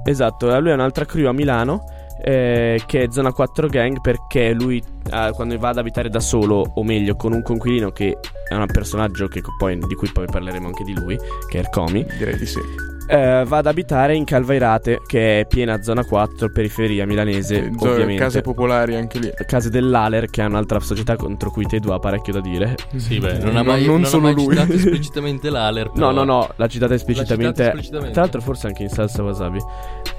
[0.05, 1.85] Esatto, lui ha un'altra crew a Milano
[2.25, 4.83] eh, che è Zona 4 Gang perché lui
[5.13, 8.67] eh, quando va ad abitare da solo, o meglio con un conquilino che è un
[8.67, 11.17] personaggio che poi- di cui poi parleremo anche di lui,
[11.49, 12.61] che è Ercomi, Direi di sì.
[13.09, 18.23] eh, va ad abitare in Calvairate che è piena Zona 4, periferia milanese Eh, ovviamente.
[18.23, 19.31] Case popolari anche lì.
[19.47, 22.77] Case dell'Aler che è un'altra società contro cui Tedu ha parecchio da dire.
[22.97, 24.55] Sì, beh, non ha mai, non non ha solo mai lui.
[24.55, 25.87] citato esplicitamente l'Aler.
[25.89, 27.45] No, però- no, no, l'ha citata esplicitamente.
[27.45, 28.13] L'ha citata esplicitamente.
[28.13, 29.59] Tra l'altro, forse anche in salsa wasabi.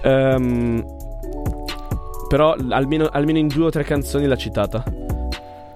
[0.04, 0.86] Ehm,
[2.34, 4.84] però almeno, almeno in due o tre canzoni l'ha citata.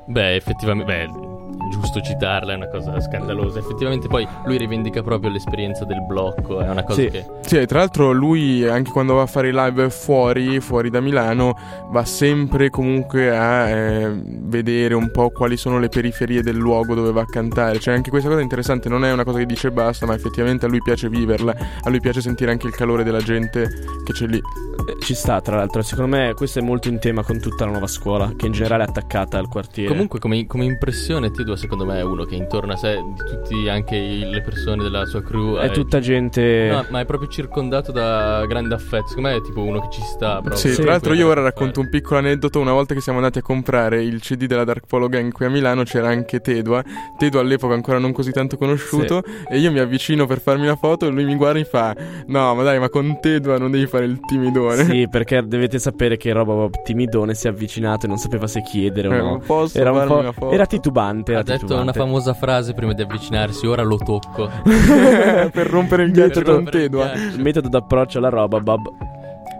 [0.06, 1.27] Beh, effettivamente, beh,
[1.70, 3.60] giusto citarla, è una cosa scandalosa.
[3.60, 7.10] Effettivamente poi lui rivendica proprio l'esperienza del blocco, è una cosa Sì.
[7.10, 7.26] che...
[7.42, 11.00] Sì, e tra l'altro lui anche quando va a fare i live fuori, fuori da
[11.02, 11.58] Milano,
[11.90, 17.12] va sempre comunque a eh, vedere un po' quali sono le periferie del luogo dove
[17.12, 17.80] va a cantare.
[17.80, 20.66] Cioè anche questa cosa è interessante, non è una cosa che dice basta, ma effettivamente
[20.66, 23.70] a lui piace viverla, a lui piace sentire anche il calore della gente
[24.04, 24.38] che c'è lì.
[24.38, 25.82] Eh, Ci sta, tra l'altro.
[25.82, 28.84] Secondo me questo è molto in tema con tutta la nuova scuola, che in generale
[28.84, 29.90] è attaccata al quartiere.
[29.90, 33.68] Comunque come, come impressione Tedua secondo me è uno che intorno a sé, di tutti
[33.68, 36.70] anche le persone della sua crew, è, è tutta gente.
[36.72, 39.08] No, ma è proprio circondato da grande affetto.
[39.08, 40.42] Secondo me è tipo uno che ci sta.
[40.42, 40.56] Proprio.
[40.56, 42.60] Sì, tra l'altro io ora racconto un piccolo aneddoto.
[42.60, 45.50] Una volta che siamo andati a comprare il CD della Dark Polo Gang qui a
[45.50, 46.84] Milano c'era anche Tedua.
[47.18, 49.24] Tedua all'epoca ancora non così tanto conosciuto.
[49.26, 49.46] Sì.
[49.50, 51.96] E io mi avvicino per farmi la foto e lui mi guarda e mi fa:
[52.28, 54.84] No, ma dai, ma con Tedua non devi fare il timidone.
[54.84, 59.08] Sì, perché dovete sapere che Robobop timidone si è avvicinato e non sapeva se chiedere
[59.08, 59.42] o eh, no.
[59.46, 61.32] Posso era, un po', era titubante.
[61.32, 64.50] Era detto una famosa frase prima di avvicinarsi: Ora lo tocco.
[64.64, 67.14] per rompere il ghiaccio con Tedua.
[67.14, 69.17] Il metodo d'approccio alla Robobop.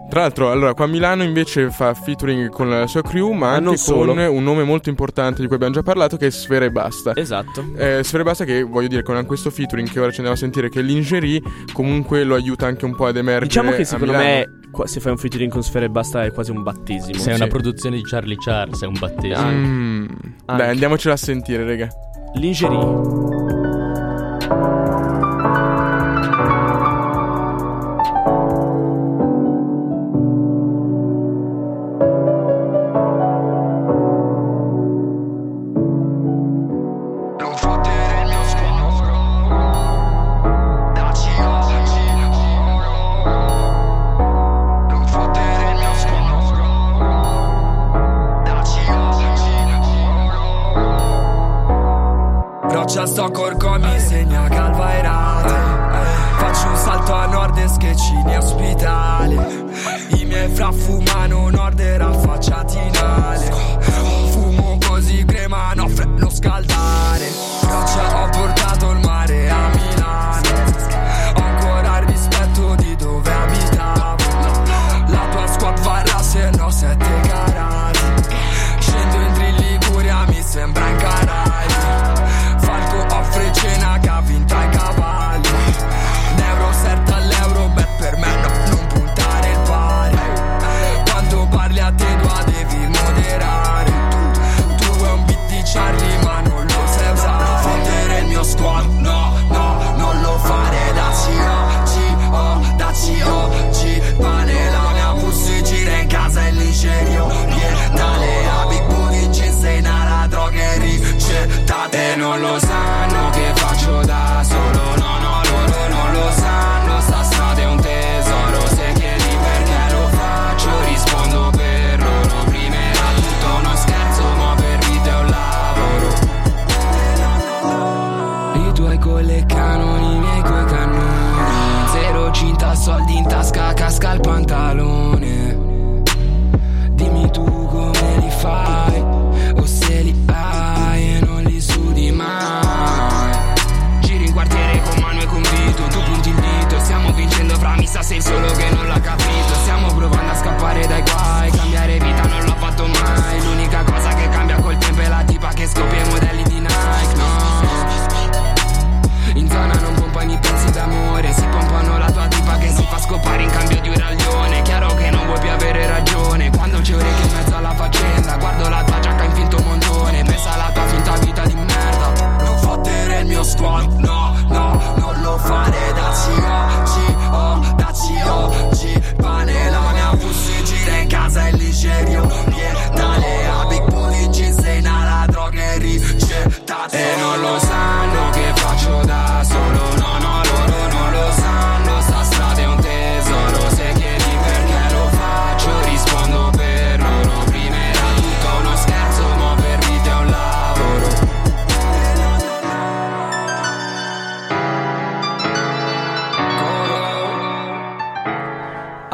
[0.10, 3.60] Tra l'altro, allora, qua a Milano invece fa featuring con la sua crew, ma, Ma
[3.60, 4.14] non anche solo.
[4.14, 7.12] con un nome molto importante di cui abbiamo già parlato, che è Sfera e Basta.
[7.14, 7.66] Esatto.
[7.76, 10.38] Eh, Sfera e Basta che, voglio dire, con questo featuring che ora ci andiamo a
[10.38, 11.42] sentire, che è Lingerie,
[11.74, 14.46] comunque lo aiuta anche un po' ad emergere Diciamo che secondo me
[14.86, 17.18] se fai un featuring con Sfera e Basta è quasi un battesimo.
[17.18, 17.50] Se è una Sì.
[17.50, 19.50] produzione di Charlie Charles, è un battesimo.
[19.50, 20.06] Mm.
[20.46, 21.90] Dai, andiamocela a sentire, raga.
[22.36, 23.57] Lingerie.
[52.88, 55.54] Roccia sto corco mi segna calva e rate
[56.38, 59.36] Faccio un salto a nord e schecini ospitali.
[60.18, 63.52] I miei fra fumano nord era affacciati in ale
[64.30, 67.17] Fumo così crema no freddo scaldare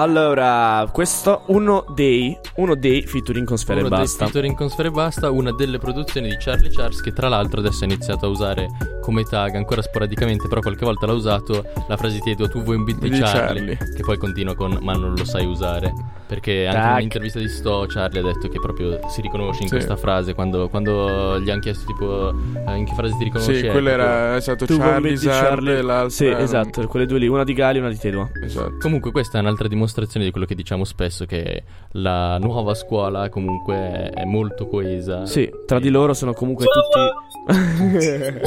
[0.07, 4.25] Allora, questo uno dei uno dei featuring con Sfera Uno e dei Basta.
[4.25, 7.83] featuring con Sfera e Basta, una delle produzioni di Charlie Charles che tra l'altro adesso
[7.83, 8.67] ha iniziato a usare
[9.01, 12.75] come tag, ancora sporadicamente, però qualche volta l'ha usato, la frase di Edo, tu vuoi
[12.75, 13.77] un beat di Di Charlie, Charlie.
[13.95, 15.91] che poi continua con ma non lo sai usare,
[16.27, 16.89] perché anche Tac.
[16.89, 19.75] in un'intervista di Sto Charlie ha detto che proprio si riconosce in Sì.
[19.75, 22.29] questa frase, quando, quando gli hanno chiesto tipo
[22.67, 23.55] eh, in che frase ti riconosci.
[23.55, 25.77] Sì, proprio- era esatto, Tu vuoi Charlie, Charlie?
[25.77, 26.09] e l'altro.
[26.09, 28.29] Sì, esatto, quelle due lì, una di Gali e una di Tedua.
[28.41, 28.75] Esatto.
[28.81, 34.09] Comunque questa è un'altra dimostrazione di quello che diciamo spesso, che la nuova scuola comunque
[34.09, 35.25] è molto coesa.
[35.25, 37.32] Sì, tra di loro sono comunque tutti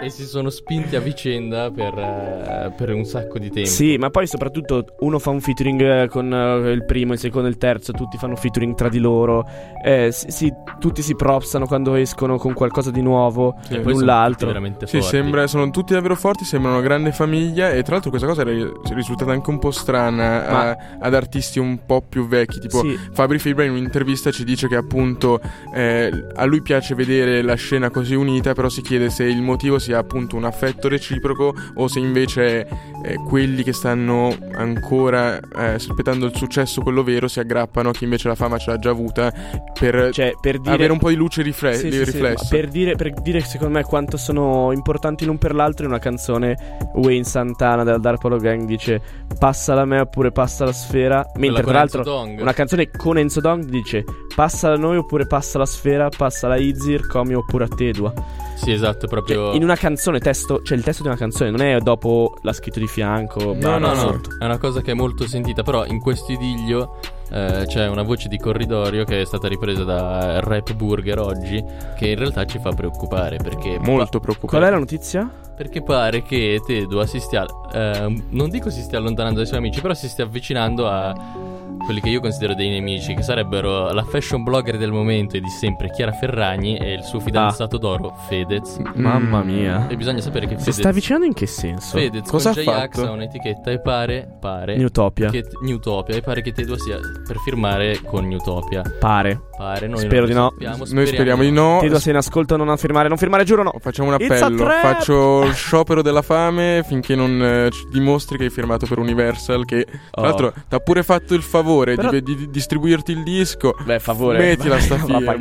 [0.00, 3.68] E si sono spinti a vicenda per, eh, per un sacco di tempo.
[3.68, 7.48] Sì, ma poi soprattutto uno fa un featuring eh, con eh, il primo, il secondo
[7.48, 9.44] e il terzo, tutti fanno featuring tra di loro.
[9.84, 14.54] Eh, si, si, tutti si propsano quando escono con qualcosa di nuovo, sì, l'un l'altro.
[14.84, 17.70] Sì, sembra, sono tutti davvero forti, sembrano una grande famiglia.
[17.70, 20.70] E tra l'altro, questa cosa è risultata anche un po' strana Ma...
[20.70, 22.60] a, ad artisti un po' più vecchi.
[22.60, 22.96] Tipo, sì.
[23.12, 25.40] Fabri Fibra in un'intervista ci dice che appunto
[25.74, 29.78] eh, a lui piace vedere la scena così unita, però si chiede se il motivo
[29.78, 32.66] sia appunto un affetto reciproco o se invece
[33.04, 38.04] eh, quelli che stanno ancora eh, aspettando il successo, quello vero, si aggrappano a chi
[38.04, 39.32] invece la fama ce l'ha già avuta
[39.78, 40.74] per, cioè, per dire...
[40.74, 42.44] avere un po' di luce rifle- sì, di sì, riflesso.
[42.44, 46.00] Sì, per, dire, per dire secondo me quanto sono importanti l'un per l'altro in una
[46.00, 46.56] canzone
[46.94, 49.00] Wayne Santana della Dark Polo Gang dice
[49.38, 53.64] passa la me oppure passa la sfera, mentre tra l'altro una canzone con Enzo Dong
[53.64, 54.04] dice
[54.38, 58.12] passa a noi oppure passa la sfera, passa la Izir, Comi oppure a Tedua.
[58.54, 59.46] Sì, esatto, proprio.
[59.46, 62.52] Cioè, in una canzone, testo, cioè il testo di una canzone non è dopo l'ha
[62.52, 63.56] scritto di fianco.
[63.58, 64.20] No, no, no.
[64.38, 65.64] È una cosa che è molto sentita.
[65.64, 67.00] Però in questo idillio
[67.32, 71.60] eh, c'è una voce di corridoio che è stata ripresa da Rap Burger oggi.
[71.96, 73.38] Che in realtà ci fa preoccupare.
[73.38, 73.80] Perché.
[73.80, 74.56] Molto preoccupante.
[74.56, 75.28] Qual è la notizia?
[75.56, 77.44] Perché pare che Tedua si stia.
[77.72, 82.00] Eh, non dico si stia allontanando dai suoi amici, però si stia avvicinando a quelli
[82.00, 85.90] che io considero dei nemici, che sarebbero la fashion blogger del momento e di sempre
[85.90, 87.78] Chiara Ferragni e il suo fidanzato ah.
[87.78, 88.78] d'oro Fedez.
[88.94, 89.86] Mamma mia.
[89.88, 90.74] E bisogna sapere che Fedez...
[90.74, 91.96] Si sta avvicinando in che senso?
[91.96, 94.76] Fedez Cosa con J-Ax ha un'etichetta e pare, pare...
[94.76, 95.30] Newtopia.
[95.30, 98.82] Che, Newtopia, e pare che Tedua sia per firmare con Newtopia.
[98.98, 99.42] Pare.
[99.56, 100.50] Pare, noi Spero di no.
[100.50, 101.78] Sappiamo, noi speriamo di no.
[101.80, 103.72] Tedua sei in ascolto non a firmare, non firmare, giuro no.
[103.78, 108.86] Facciamo un appello, faccio il sciopero della fame finché non eh, dimostri che hai firmato
[108.86, 110.22] per Universal che tra oh.
[110.22, 112.10] l'altro ti ha pure fatto il favore Però...
[112.10, 113.74] di, di, di distribuirti il disco.
[113.84, 114.38] Beh, favore.
[114.38, 115.36] Mettila sta firma.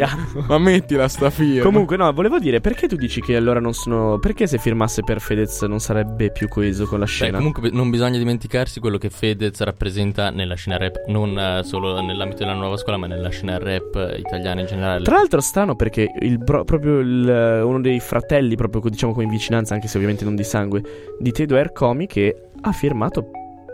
[0.48, 1.64] Ma mettila sta firma.
[1.64, 4.20] Comunque, no, volevo dire, perché tu dici che allora non sono.
[4.20, 7.32] Perché se firmasse per Fedez non sarebbe più coeso con la scena?
[7.32, 12.02] Beh, comunque, non bisogna dimenticarsi quello che Fedez rappresenta nella scena rap, non uh, solo
[12.02, 15.04] nell'ambito della nuova scuola, ma nella scena rap italiana in generale.
[15.04, 19.32] Tra l'altro, strano perché il bro- proprio il, uno dei fratelli, proprio diciamo come in
[19.32, 20.82] vicinanza, anche se ovviamente non di sangue,
[21.20, 23.32] di Tedo Ercomi, che ha firmato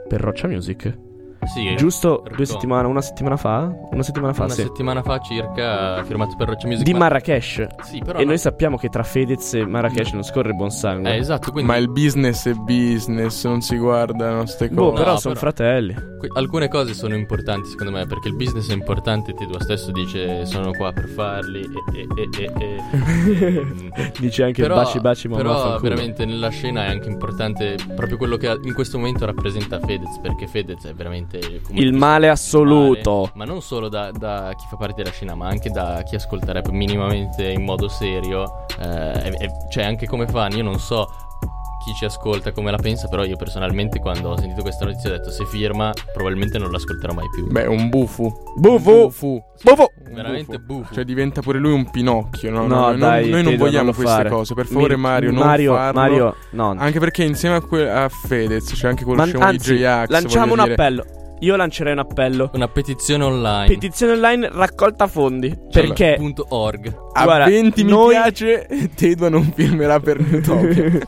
[0.08, 1.12] per Roccia Music.
[1.46, 3.72] Sì, giusto due settimane, una settimana fa?
[3.92, 4.62] Una settimana fa, una sì.
[4.62, 6.86] settimana fa circa ha firmato per Roccia Music.
[6.86, 7.00] Di ma...
[7.00, 7.68] Marrakesh.
[7.84, 8.20] Sì, però.
[8.20, 8.30] E no...
[8.30, 11.14] noi sappiamo che tra Fedez e Marrakesh non scorre buon sangue.
[11.14, 11.52] Eh, esatto.
[11.52, 11.70] Quindi...
[11.70, 14.92] Ma il business è business, non si guardano queste boh, cose.
[14.92, 15.94] Boh, però no, sono fratelli.
[15.94, 19.34] Que- alcune cose sono importanti secondo me perché il business è importante.
[19.34, 21.62] Te tu stesso dice sono qua per farli.
[21.62, 27.10] E, e, e, dice anche però, baci baci ma Però veramente nella scena è anche
[27.10, 31.33] importante proprio quello che in questo momento rappresenta Fedez perché Fedez è veramente
[31.72, 33.12] il male assoluto.
[33.12, 36.16] Male, ma non solo da, da, chi fa parte della scena, ma anche da chi
[36.16, 38.66] ascolta rap minimamente in modo serio.
[38.80, 41.08] Eh, e, e, cioè, anche come fan, io non so
[41.84, 45.14] chi ci ascolta come la pensa, però io personalmente quando ho sentito questa notizia ho
[45.14, 47.48] detto se firma probabilmente non l'ascolterò mai più.
[47.48, 48.32] Beh, un bufu.
[48.56, 48.92] Bufu!
[48.92, 49.44] Bufu!
[49.62, 49.86] Bufu!
[50.14, 50.94] Veramente bufu.
[50.94, 52.68] Cioè diventa pure lui un Pinocchio, no?
[52.68, 54.30] No, no dai, noi, non vogliamo non queste fare.
[54.30, 56.00] cose, per favore Mi, Mario, non Mario, farlo.
[56.00, 56.76] Mario, no.
[56.78, 60.10] Anche perché insieme a, que- a Fedez c'è anche quello scemo di J-Ax.
[60.10, 60.72] Lanciamo un dire.
[60.74, 61.06] appello.
[61.40, 62.52] Io lancerei un appello.
[62.54, 63.68] Una petizione online.
[63.68, 65.50] Petizione online raccolta fondi.
[65.70, 66.18] Cioè, perché?
[66.50, 67.02] .org.
[67.14, 68.16] A Guarda, 20 noi...
[68.16, 71.00] mi piace, Tedua non firmerà per Newtopia.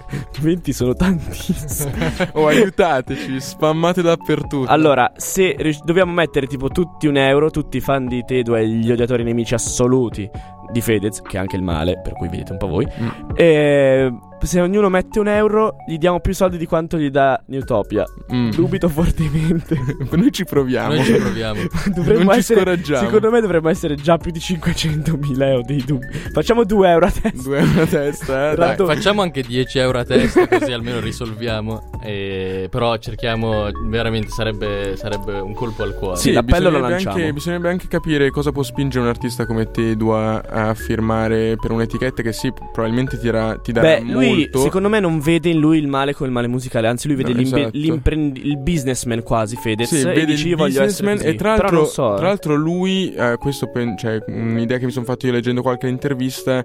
[0.42, 1.94] 20 sono tantissimi.
[2.34, 4.70] oh, aiutateci, spammate dappertutto.
[4.70, 8.92] Allora, se dobbiamo mettere tipo tutti un euro, tutti i fan di Tedua e gli
[8.92, 10.30] odiatori nemici assoluti
[10.72, 12.86] di Fedez, che è anche il male, per cui vedete un po' voi.
[12.86, 13.10] Mm.
[13.36, 18.06] E se ognuno mette un euro, gli diamo più soldi di quanto gli dà Newtopia.
[18.34, 18.52] Mm.
[18.52, 19.78] Dubito fortemente.
[20.12, 20.94] Noi ci proviamo.
[20.94, 21.62] Noi ci proviamo.
[21.94, 23.06] dovremmo non essere, scoraggiamo.
[23.06, 26.08] Secondo me dovremmo essere già più di 500.000 euro dei dubbi.
[26.32, 27.42] Facciamo 2 euro a testa.
[27.44, 28.56] 2 euro a testa, eh?
[28.56, 31.92] Dai, facciamo anche 10 euro a testa, così almeno risolviamo.
[32.04, 32.68] E...
[32.70, 36.18] Però cerchiamo, veramente sarebbe, sarebbe, un colpo al cuore.
[36.18, 37.16] Sì, l'appello lo lanciamo.
[37.16, 42.22] Anche, bisognerebbe anche capire cosa può spingere un artista come Tedua a firmare per un'etichetta
[42.22, 44.60] che sì, probabilmente ti, darà, ti darà Beh, lui molto.
[44.60, 47.34] secondo me non vede in lui il male come il male musicale, anzi lui vede
[47.34, 47.78] no, esatto.
[47.78, 51.28] il businessman quasi Fedez sì, e dice essere così.
[51.28, 55.06] E tra l'altro, so, tra l'altro lui, eh, questo pen- cioè, un'idea che mi sono
[55.06, 56.64] fatto io leggendo qualche intervista,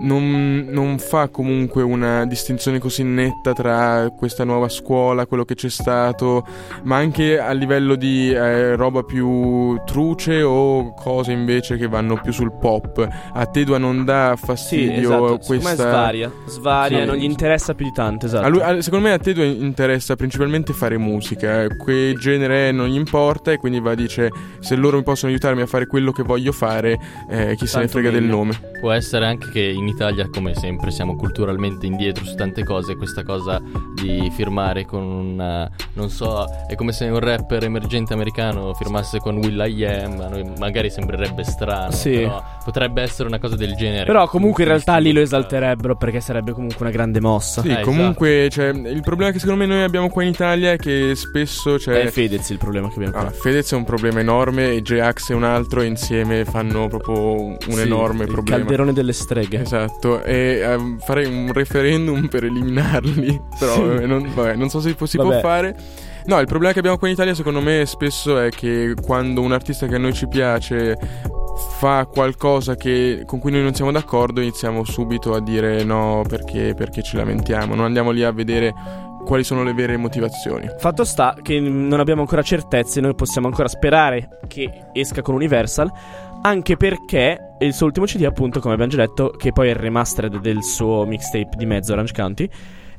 [0.00, 5.68] non, non, fa comunque una distinzione così netta tra questa nuova scuola, quello che c'è
[5.68, 6.46] stato,
[6.84, 12.32] ma anche a livello di eh, roba più truce o cose invece che vanno più
[12.32, 13.06] sul pop.
[13.32, 15.38] A Tedua non dà fastidio sì, esatto.
[15.46, 15.74] questa...
[15.74, 18.44] svaria, svaria eh, non gli interessa più di tanto, esatto.
[18.44, 21.76] A lui, a, secondo me a Tedo interessa principalmente fare musica, eh.
[21.76, 24.30] quel genere non gli importa e quindi va a dice
[24.60, 26.92] se loro mi possono aiutarmi a fare quello che voglio fare,
[27.28, 28.20] eh, chi Tanto se ne frega meglio.
[28.20, 28.60] del nome.
[28.80, 33.22] Può essere anche che in Italia, come sempre, siamo culturalmente indietro su tante cose, questa
[33.22, 33.60] cosa
[33.94, 39.36] di firmare con una, non so, è come se un rapper emergente americano firmasse con
[39.36, 42.10] Will I Am, magari sembrerebbe strano, sì.
[42.10, 44.04] però potrebbe essere una cosa del genere.
[44.04, 47.60] Però comunque in realtà lì lo esalterebbero perché sarebbe comunque una grande mossa.
[47.62, 48.72] Sì, eh, comunque esatto.
[48.72, 52.02] cioè, il problema che secondo me noi abbiamo qua in Italia è che spesso c'è...
[52.02, 53.26] È Fedez il problema che abbiamo qua.
[53.26, 57.44] Ah, Fedez è un problema enorme e J-Ax è un altro e insieme fanno proprio
[57.44, 58.56] un sì, enorme il problema.
[58.56, 59.60] Il calderone delle streghe.
[59.60, 63.82] Esatto, e um, farei un referendum per eliminarli, però sì.
[63.82, 65.28] vabbè, non, vabbè, non, so se si vabbè.
[65.28, 65.76] può fare.
[66.26, 69.52] No, il problema che abbiamo qua in Italia secondo me spesso è che quando un
[69.52, 70.94] artista che a noi ci piace
[71.58, 76.74] fa qualcosa che, con cui noi non siamo d'accordo iniziamo subito a dire no perché,
[76.76, 78.72] perché ci lamentiamo, non andiamo lì a vedere
[79.24, 80.66] quali sono le vere motivazioni.
[80.78, 85.92] Fatto sta che non abbiamo ancora certezze, noi possiamo ancora sperare che esca con Universal,
[86.40, 89.76] anche perché il suo ultimo CD, appunto, come abbiamo già detto, che poi è il
[89.76, 92.48] remastered del suo mixtape di mezzo Orange County,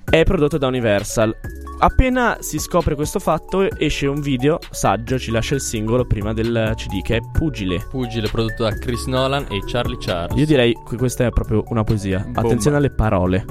[0.10, 1.36] è prodotto da Universal.
[1.82, 6.74] Appena si scopre questo fatto, esce un video saggio, ci lascia il singolo prima del
[6.76, 7.86] CD che è Pugile.
[7.90, 10.38] Pugile, prodotto da Chris Nolan e Charlie Charles.
[10.38, 12.20] Io direi che questa è proprio una poesia.
[12.20, 12.42] Bomba.
[12.42, 13.46] Attenzione alle parole.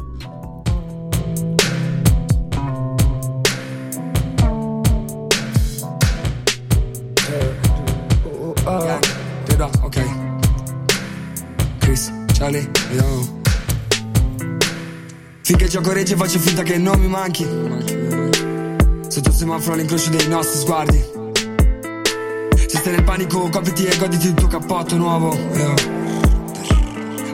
[9.82, 9.98] ok.
[11.78, 13.37] Chris, Charlie, yo.
[15.48, 17.42] Finché gioco regge faccio finta che non mi manchi.
[19.08, 21.02] Sotto il semaforo all'incrocio dei nostri sguardi.
[22.66, 25.34] Se stai nel panico copriti e goditi il tuo cappotto nuovo.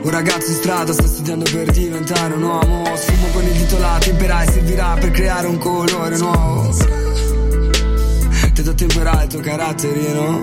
[0.01, 2.85] Un ragazzo in strada sta studiando per diventare un uomo.
[2.95, 6.73] Sfumo con il dito là, temperà e servirà per creare un colore nuovo.
[8.53, 10.43] Ti do temperare il tuo caratterino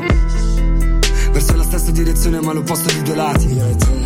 [1.31, 4.00] Verso la stessa direzione ma l'opposto di due lati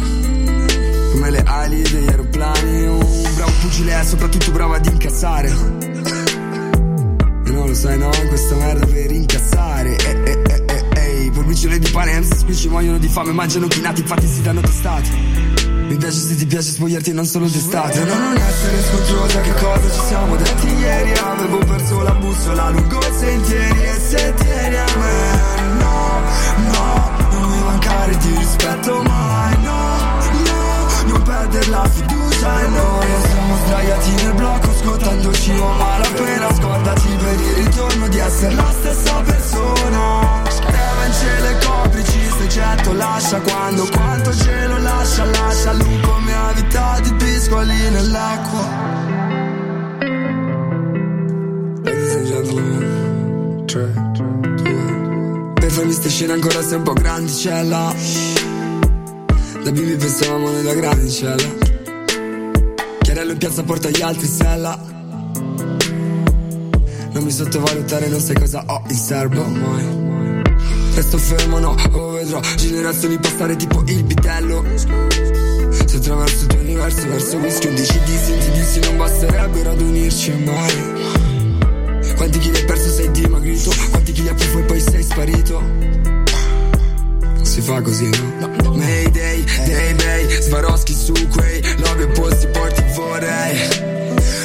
[1.15, 2.87] come le ali degli aeroplani.
[2.87, 5.47] Un bravo pugile è soprattutto bravo ad incassare
[7.45, 11.31] E non lo sai no, questa merda per incassare eh, eh, eh, eh, eh.
[11.31, 13.31] Porbicciole di pane, MC spicci muoiono di fame.
[13.31, 15.09] Mangiano chinati, infatti si danno testati.
[15.87, 19.91] Mi piace se ti piace spogliarti non solo d'estate No, non essere scontrosa, che cosa
[19.91, 21.11] ci siamo detti ieri?
[21.11, 26.21] Avevo perso la bussola lungo i sentieri E se tieni a me, no,
[26.71, 30.04] no Non mi mancare di rispetto mai, no
[31.05, 33.07] non perdere la fiducia in noi.
[33.27, 39.21] Siamo sdraiati nel blocco scottandoci a malapena Scordati per il ritorno di essere la stessa
[39.21, 40.43] persona.
[41.25, 47.13] Te le coprici se getto lascia Quando quanto cielo lascia lascia Lupo mia vita di
[47.13, 49.13] piscoli nell'acqua.
[51.83, 57.93] Ladies and gentlemen 3, 2 Per farmi ste ancora sei un po' grandicella
[59.65, 61.55] da bimbi pensavamo grandi in cella.
[62.99, 64.79] Chiarello in piazza porta gli altri sella.
[67.11, 70.43] Non mi sottovalutare, non sai cosa ho in serbo mai.
[70.93, 77.07] Resto fermo, no, oh vedrò Generazioni passare tipo il bitello Se attraverso il tuo universo
[77.07, 82.13] verso whisky 11 dissi, ti dissi non basterebbero ad unirci mai.
[82.15, 83.71] Quanti chili hai perso sei dimagrito.
[83.89, 86.04] Quanti chili hai più poi sei sparito
[87.55, 88.47] si fa così, no?
[88.63, 88.71] no.
[88.73, 93.55] Mayday, day bay, Swarovski su quei lobby opposti porti vorrei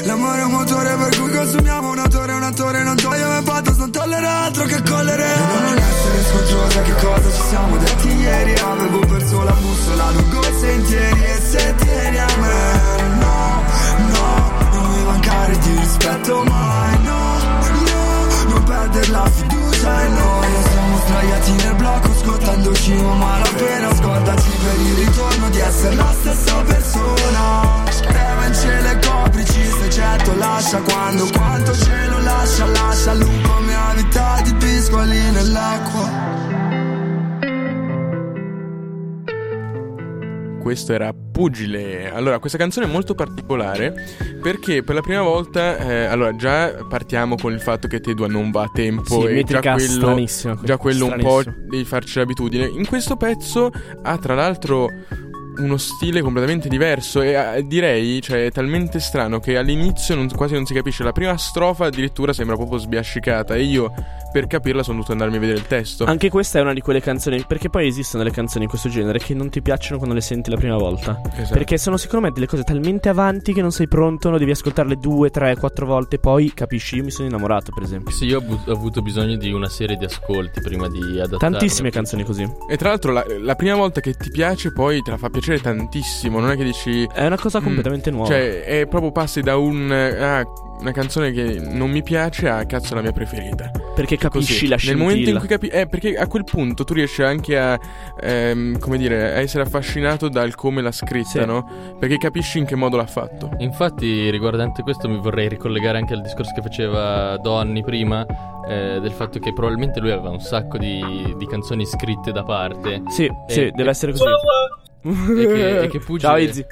[0.05, 3.77] L'amore è un motore per cui consumiamo un autore, un attore Non toglio me patos,
[3.79, 8.55] non tollero altro che collere no, Non essere scontrosa, che cosa ci siamo detti ieri
[8.61, 13.63] Avevo perso la bussola lungo i sentieri E se tieni a me, no,
[14.07, 20.80] no Non mi mancare di rispetto mai, no, no Non perdere la fiducia in noi
[21.05, 27.89] Sdraiati nel blocco scottandoci un malapena Scordati per il ritorno di essere la stessa persona.
[28.61, 34.55] Te le coprici se certo lascia Quando quanto cielo lascia lascia Lupo mia vita di
[34.55, 36.40] pisquali nell'acqua
[40.71, 42.13] questo era Pugile.
[42.13, 43.93] Allora, questa canzone è molto particolare
[44.41, 48.53] perché per la prima volta, eh, allora già partiamo con il fatto che Tedua non
[48.53, 50.25] va a tempo sì, e già quello,
[50.63, 52.67] già quello un po' di farci l'abitudine.
[52.67, 54.91] In questo pezzo ha tra l'altro
[55.63, 60.55] uno stile completamente diverso e eh, direi, cioè, è talmente strano che all'inizio non, quasi
[60.55, 61.05] non si capisce.
[61.05, 63.93] La prima strofa addirittura sembra proprio sbiascicata e io
[64.33, 66.05] per capirla sono dovuto andarmi a vedere il testo.
[66.05, 69.19] Anche questa è una di quelle canzoni, perché poi esistono delle canzoni di questo genere
[69.19, 71.21] che non ti piacciono quando le senti la prima volta.
[71.35, 71.53] Esatto.
[71.53, 74.97] Perché sono secondo me delle cose talmente avanti che non sei pronto, lo devi ascoltarle
[74.97, 78.13] due, tre, quattro volte, poi capisci, io mi sono innamorato per esempio.
[78.13, 81.39] Sì, io ho, bu- ho avuto bisogno di una serie di ascolti prima di adattare.
[81.39, 82.49] Tantissime canzoni così.
[82.69, 85.50] E tra l'altro la, la, prima volta che ti piace poi te la fa piacere
[85.59, 87.09] tantissimo, non è che dici...
[87.13, 88.29] È una cosa mm, completamente mm, nuova.
[88.29, 89.91] Cioè, è proprio passi da un...
[89.91, 90.45] Ah,
[90.81, 93.71] una canzone che non mi piace a cazzo la mia preferita.
[93.95, 94.69] Perché capisci Così.
[94.69, 95.05] la scintilla.
[95.05, 95.75] Nel momento in cui capisci...
[95.75, 97.79] Eh, perché a quel punto tu riesci anche a...
[98.21, 101.45] Ehm, come dire, a essere affascinato dal come l'ha scritta, sì.
[101.45, 101.97] no?
[101.99, 103.51] Perché capisci in che modo l'ha fatto.
[103.59, 108.25] Infatti, riguardante questo mi vorrei ricollegare anche al discorso che faceva Donny prima.
[108.69, 113.03] Eh, del fatto che probabilmente lui aveva un sacco di, di canzoni scritte da parte.
[113.09, 114.25] Sì, e, sì, deve essere così.
[115.03, 116.29] E che, e che Pugile...
[116.29, 116.65] Ciao Izzy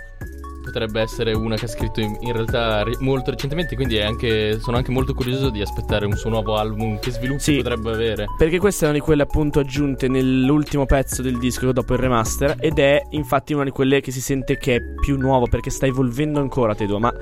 [0.69, 4.77] potrebbe essere una che ha scritto in, in realtà ri- molto recentemente, quindi anche, sono
[4.77, 8.27] anche molto curioso di aspettare un suo nuovo album che sviluppo sì, potrebbe avere.
[8.37, 12.57] Perché questa è una di quelle appunto aggiunte nell'ultimo pezzo del disco dopo il remaster
[12.61, 15.87] ed è infatti una di quelle che si sente che è più nuovo perché sta
[15.87, 17.13] evolvendo ancora Tedo, ma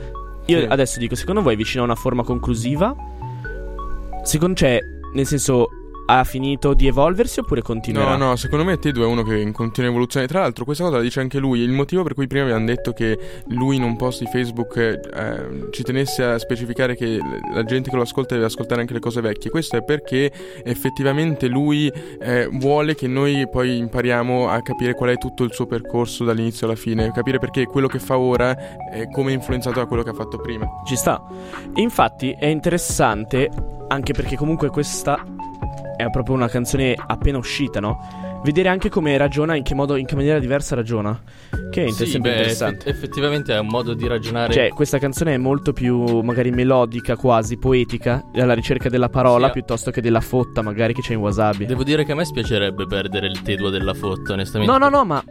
[0.46, 0.66] io sì.
[0.68, 2.94] adesso dico, secondo voi è vicino a una forma conclusiva?
[4.24, 4.78] Secondo cioè,
[5.14, 5.68] nel senso
[6.06, 8.16] ha finito di evolversi oppure continuerà?
[8.16, 10.26] No, no, secondo me Tedo è uno che è in continua evoluzione.
[10.26, 11.60] Tra l'altro, questa cosa la dice anche lui.
[11.60, 15.68] Il motivo per cui prima abbiamo detto che lui in un post di Facebook eh,
[15.70, 17.18] ci tenesse a specificare che
[17.52, 19.50] la gente che lo ascolta deve ascoltare anche le cose vecchie.
[19.50, 20.32] Questo è perché
[20.62, 25.66] effettivamente lui eh, vuole che noi poi impariamo a capire qual è tutto il suo
[25.66, 28.56] percorso dall'inizio alla fine, capire perché quello che fa ora
[28.90, 30.66] è come è influenzato da quello che ha fatto prima.
[30.84, 31.20] Ci sta.
[31.74, 33.50] Infatti è interessante
[33.88, 35.22] anche perché comunque questa
[35.96, 38.40] è proprio una canzone appena uscita, no?
[38.44, 41.20] Vedere anche come ragiona, in che modo, in che maniera diversa ragiona.
[41.70, 42.88] Che è sì, beh, interessante.
[42.88, 44.52] Eff- effettivamente è un modo di ragionare.
[44.52, 49.54] Cioè, questa canzone è molto più, magari, melodica, quasi poetica, alla ricerca della parola sì,
[49.54, 51.66] piuttosto che della fotta, magari, che c'è in Wasabi.
[51.66, 54.72] Devo dire che a me spiacerebbe perdere il teduo della fotta, onestamente.
[54.72, 55.24] No, no, no, ma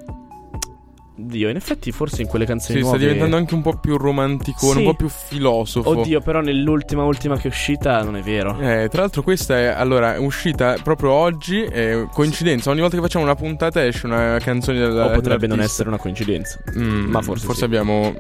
[1.18, 2.98] Dio, in effetti forse in quelle canzoni sì, nuove...
[2.98, 4.80] sta diventando anche un po' più romantico, sì.
[4.80, 5.90] un po' più filosofo.
[5.90, 8.60] Oddio, però nell'ultima ultima che è uscita non è vero.
[8.60, 13.24] Eh, tra l'altro questa è, allora, uscita proprio oggi, è coincidenza, ogni volta che facciamo
[13.24, 15.06] una puntata esce una canzone della...
[15.06, 16.60] O potrebbe non essere una coincidenza.
[16.78, 17.66] Mm, ma forse Forse sì.
[17.66, 18.14] abbiamo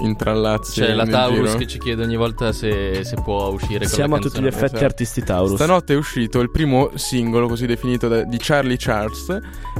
[0.00, 0.80] intrallazzi.
[0.80, 1.58] C'è la Taurus giro.
[1.58, 3.86] che ci chiede ogni volta se, se può uscire.
[3.86, 4.84] Siamo a tutti gli effetti esatto.
[4.84, 5.54] artisti Taurus.
[5.54, 9.38] Stanotte è uscito il primo singolo, così definito, da, di Charlie Charles.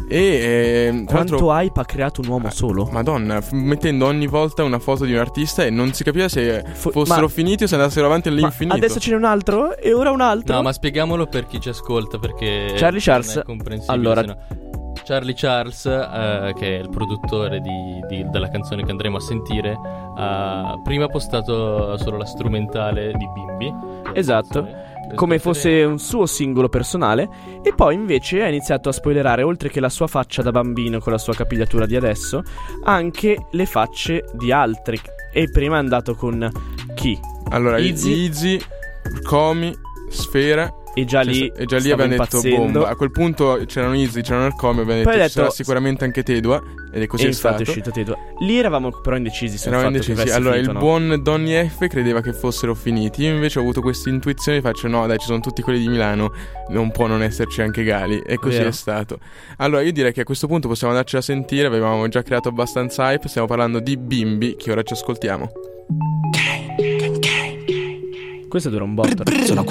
[0.09, 2.89] E eh, quanto hype ha creato un uomo solo?
[2.91, 6.65] Madonna, f- mettendo ogni volta una foto di un artista e non si capiva se
[6.73, 8.77] Fo- fossero ma, finiti o se andassero avanti all'infinito.
[8.77, 10.55] adesso ce n'è un altro e ora un altro.
[10.55, 13.41] No, ma spieghiamolo per chi ci ascolta perché Charlie Charles.
[13.87, 14.37] Allora,
[15.05, 19.79] Charlie Charles, eh, che è il produttore di, di, della canzone che andremo a sentire,
[20.17, 23.75] ha prima postato solo la strumentale di Bimbi.
[24.15, 27.29] Esatto come fosse un suo singolo personale
[27.63, 31.13] e poi invece ha iniziato a spoilerare oltre che la sua faccia da bambino con
[31.13, 32.43] la sua capigliatura di adesso
[32.85, 34.99] anche le facce di altri
[35.33, 36.51] e prima è andato con
[36.95, 37.19] chi?
[37.51, 38.59] Allora Easy
[39.23, 39.75] Comi,
[40.09, 42.88] Sfera e già lì, e già lì abbiamo detto bomba.
[42.88, 44.82] A quel punto c'erano Easy, c'erano Arcome.
[44.82, 46.62] Abbiamo detto, detto sarà sicuramente anche Tedua.
[46.93, 47.62] Ed è così e è infatti stato.
[47.62, 48.16] è uscito Tedua.
[48.40, 49.66] Lì eravamo però indecisi.
[49.66, 50.20] Eravamo indecisi.
[50.30, 50.80] Allora, finito, il no?
[50.80, 53.22] buon Donny F credeva che fossero finiti.
[53.22, 54.61] Io invece ho avuto questa intuizione.
[54.61, 56.32] Faccio, no, dai, ci sono tutti quelli di Milano.
[56.68, 58.20] Non può non esserci anche Gali.
[58.26, 58.68] E così Vero.
[58.68, 59.18] è stato.
[59.59, 61.66] Allora, io direi che a questo punto possiamo andarci a sentire.
[61.66, 63.28] Avevamo già creato abbastanza hype.
[63.28, 65.51] Stiamo parlando di Bimbi, che ora ci ascoltiamo.
[68.47, 69.22] Questo dura un botto.
[69.47, 69.64] Sono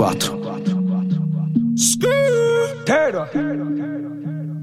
[1.81, 2.83] quattro.
[2.83, 3.29] Terra.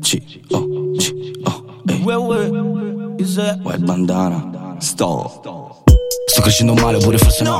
[0.02, 1.64] C O C O
[3.64, 4.76] White bandana.
[4.78, 5.87] Sto.
[6.28, 7.58] Sto crescendo male oppure forse no.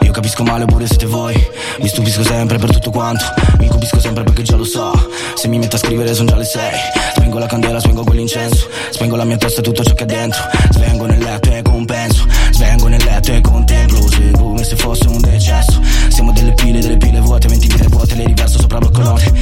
[0.00, 1.34] Io capisco male oppure siete voi
[1.80, 3.24] Mi stupisco sempre per tutto quanto.
[3.58, 4.90] Mi capisco sempre perché già lo so.
[5.34, 6.78] Se mi metto a scrivere sono già le sei.
[7.14, 8.68] Spengo la candela, spengo quell'incenso.
[8.90, 10.42] Spengo la mia testa e tutto ciò che è dentro.
[10.70, 12.26] Svengo nel letto e compenso.
[12.50, 14.08] Svengo nel letto e contemplo.
[14.10, 15.80] Seguo come se fosse un decesso.
[16.08, 19.32] Siamo delle pile, delle pile vuote 20 lire vuote, le riverso sopra blocco note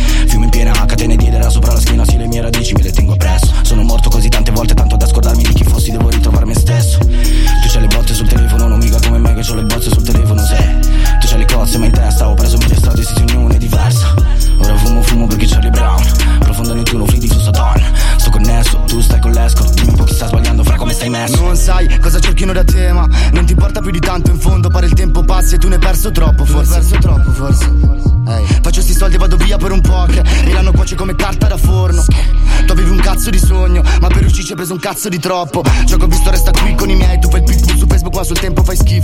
[34.97, 35.59] cazzo di troppo.
[35.61, 37.19] Ho visto resta qui con i miei.
[37.21, 38.96] Tu fai il pitbull su Facebook ma sul tempo fai schifo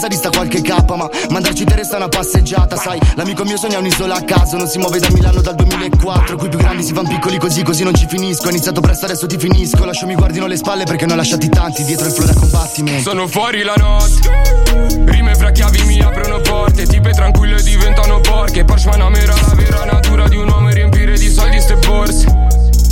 [0.00, 2.98] casa resta qualche cappa ma Mandarci te resta una passeggiata Sai.
[3.16, 6.58] L'amico mio sogna un'isola a caso Non si muove da Milano dal 2004 Qui più
[6.58, 8.46] grandi si fan piccoli così così non ci finisco.
[8.46, 9.84] Ho iniziato presto adesso ti finisco.
[9.84, 11.84] Lascio mi guardino le spalle perché ne ho lasciati tanti.
[11.84, 13.10] Dietro il flow da combattimento.
[13.10, 15.04] Sono fuori la notte.
[15.04, 16.86] Rime fra chiavi mi aprono porte.
[16.86, 18.64] Tipe tranquille diventano porche.
[18.64, 22.26] Porsche Panamera la vera natura di un uomo è riempire di soldi ste borse.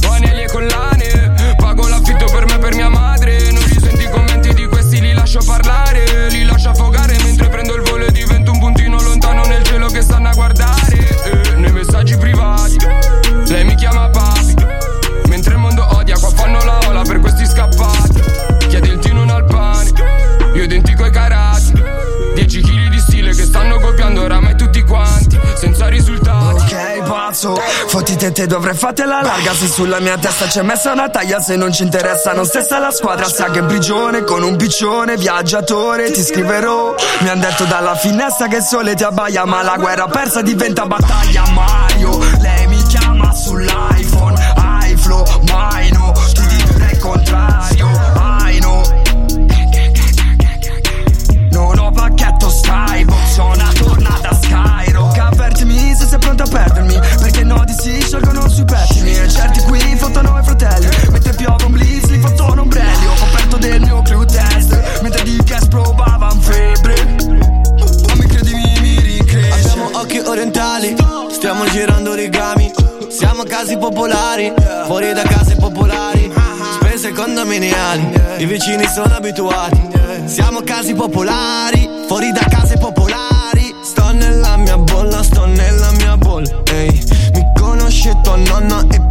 [0.00, 1.54] Panelli e collane.
[1.56, 3.50] Pago l'affitto per me e per mia madre.
[3.50, 6.07] Non risenti i commenti di questi li lascio parlare
[28.08, 29.52] Fottite te dovrei fatela larga.
[29.52, 32.90] Se sulla mia testa c'è messa una taglia Se non ci interessa non stessa la
[32.90, 33.28] squadra.
[33.28, 36.94] Sa che in prigione con un piccione Viaggiatore ti scriverò.
[37.18, 40.86] Mi han detto dalla finestra che il sole ti abbaia Ma la guerra persa diventa
[40.86, 41.44] battaglia.
[41.50, 44.54] Mario Lei mi chiama sull'iPhone.
[44.84, 45.87] iFlow mai
[73.58, 74.52] casi popolari,
[74.86, 76.32] fuori da case popolari.
[76.74, 79.80] Spese condominiali, i vicini sono abituati.
[80.26, 83.74] Siamo casi popolari, fuori da case popolari.
[83.82, 86.62] Sto nella mia bolla, sto nella mia bolla.
[86.70, 89.07] Ehi, mi conosce tua nonna e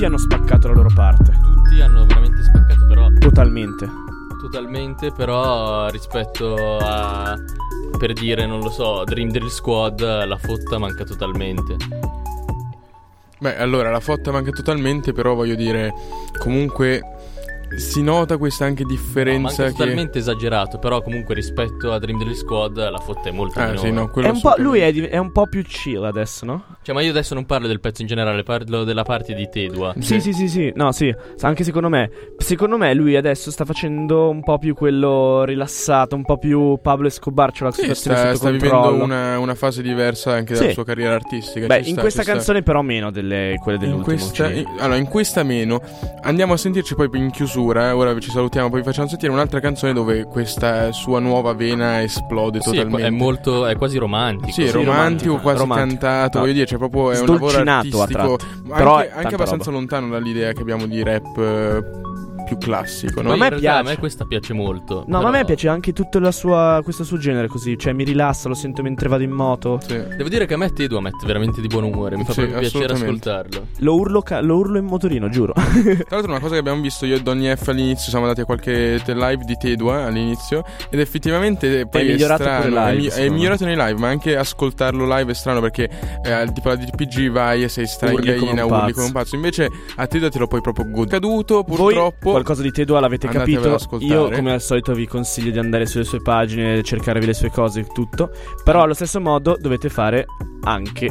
[0.00, 1.30] Tutti hanno spaccato la loro parte.
[1.42, 3.86] tutti hanno veramente spaccato, però Totalmente.
[4.40, 7.36] totalmente, però rispetto a
[7.98, 11.76] per dire, non lo so, Dream Drill Squad, la fotta manca totalmente.
[13.40, 15.92] Beh, allora la fotta manca totalmente, però voglio dire,
[16.38, 17.02] comunque
[17.76, 19.72] si nota questa anche No, differenza manca che...
[19.72, 23.78] totalmente esagerato, però comunque rispetto a Dream Drill Squad la fotta è molto Ah, minore.
[23.86, 26.64] sì, no, È un po', lui è, di- è un po' più chill adesso, no?
[26.82, 29.94] Cioè, ma io adesso non parlo del pezzo in generale, parlo della parte di Tedua.
[29.98, 30.72] Sì, sì, sì, sì.
[30.74, 31.14] No, sì.
[31.40, 32.10] Anche secondo me.
[32.38, 37.06] Secondo me lui adesso sta facendo un po' più quello rilassato, un po' più Pablo
[37.06, 40.72] Escobar, c'è la Sì, situazione sta, sta vivendo una, una fase diversa anche della Sì.
[40.72, 41.66] sua carriera artistica.
[41.66, 42.34] Beh, ci in sta, questa ci sta.
[42.34, 44.16] canzone però meno delle quelle In dell'ultimo.
[44.16, 45.80] questa, ci- in- allora, in questa meno.
[46.22, 47.58] Andiamo a sentirci poi in chiusura.
[47.88, 52.02] Eh, Ora ci salutiamo, poi vi facciamo sentire un'altra canzone dove questa sua nuova vena
[52.02, 53.06] esplode Sì, è, totalmente.
[53.06, 54.50] è molto, è quasi romantico.
[54.52, 56.00] Sì, è Sì, romantico, romantico, quasi romantico.
[56.00, 56.38] cantato.
[56.38, 56.40] No.
[56.44, 58.00] Voglio dire, cioè, proprio è un lavoro artistico.
[58.02, 59.78] anche, è anche abbastanza roba.
[59.78, 61.82] lontano dall'idea che abbiamo di rap eh,
[62.50, 63.22] più classico.
[63.22, 63.28] No?
[63.28, 63.78] Ma a in me realtà piace.
[63.88, 65.04] a me questa piace molto.
[65.06, 67.78] No, ma a me però piace anche tutto la sua, questo suo genere così.
[67.78, 69.78] Cioè, mi rilassa, lo sento mentre vado in moto.
[69.86, 69.94] Sì.
[70.16, 72.58] Devo dire che a me Tedua mette veramente di buon umore, mi fa Sì, proprio
[72.60, 73.66] piacere ascoltarlo.
[73.78, 75.52] Lo urlo, ca- lo urlo in motorino, giuro.
[75.54, 75.62] Tra
[76.10, 79.00] l'altro una cosa che abbiamo visto io e Donny F all'inizio, siamo andati a qualche
[79.06, 83.28] live di Tedua all'inizio ed effettivamente poi è, migliorato strano, pure live, è, mi- è
[83.30, 85.88] migliorato nei live, ma anche ascoltarlo live è strano perché
[86.24, 88.92] eh, tipo la DPG vai e sei Urli come stragaina, un urli pazzo.
[88.94, 89.34] come un pazzo.
[89.36, 91.08] Invece a Tedua te lo puoi proprio godere.
[91.20, 92.32] Caduto Voi purtroppo.
[92.42, 94.04] Qualcosa di Tedua l'avete Andatevelo capito.
[94.04, 97.80] Io, come al solito, vi consiglio di andare sulle sue pagine, cercarvi le sue cose
[97.80, 98.30] e tutto.
[98.64, 100.26] Però, allo stesso modo, dovete fare
[100.62, 101.10] anche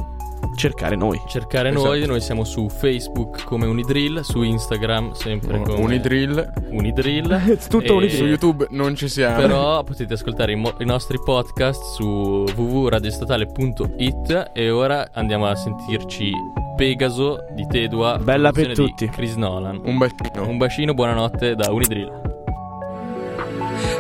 [0.56, 1.22] cercare noi.
[1.28, 1.86] Cercare Esatto.
[1.86, 6.54] noi, noi siamo su Facebook come Unidrill, su Instagram sempre come Unidrill.
[6.70, 7.58] Unidrill.
[7.70, 8.18] Tutto E- Unidrill.
[8.18, 9.38] Su YouTube non ci siamo.
[9.38, 16.32] Però potete ascoltare i, mo- i nostri podcast su www.radiostatale.it e ora andiamo a sentirci
[16.76, 18.18] Pegaso di Tedua.
[18.20, 19.08] Bella per tutti.
[19.10, 19.82] Chris Nolan.
[19.84, 20.48] Un bacino.
[20.48, 22.29] Un bacino, buonanotte da Unidrill.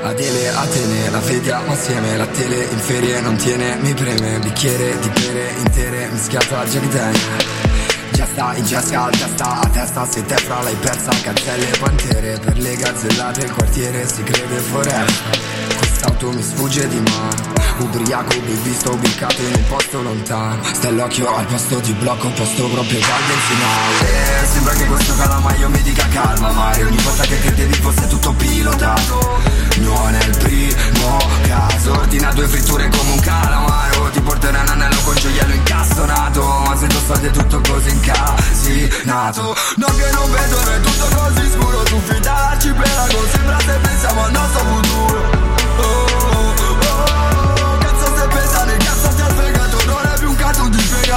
[0.02, 5.10] Adele, Atene, la vediamo assieme La tele in ferie non tiene, mi preme Bicchiere di
[5.10, 7.68] pere intere, mischiato al Jack Daniel
[8.12, 11.78] Già testa in testa al testa a testa se te fra l'hai persa Gazzelle e
[11.78, 15.69] pantere per le gazzellate il quartiere si crede foresta
[16.00, 20.64] Quest'auto mi sfugge di mano Ubriaco, baby, sto ubicato in un posto lontano.
[20.64, 24.48] Stai l'occhio al posto di blocco, posto proprio dal finale.
[24.48, 26.84] Sembra che questo calamaio mi dica calma Mare.
[26.86, 29.42] Ogni volta che credevi fosse tutto pilotato.
[29.80, 34.10] Non è il primo caso Ordina due fritture come un calamaro.
[34.10, 39.56] Ti porterà un anello con gioiello incastonato Ma se tu state tutto così incasinato.
[39.76, 41.84] No che non vedo, è tutto così scuro.
[41.84, 45.59] Tu fidarci per la Sembra se pensiamo al nostro futuro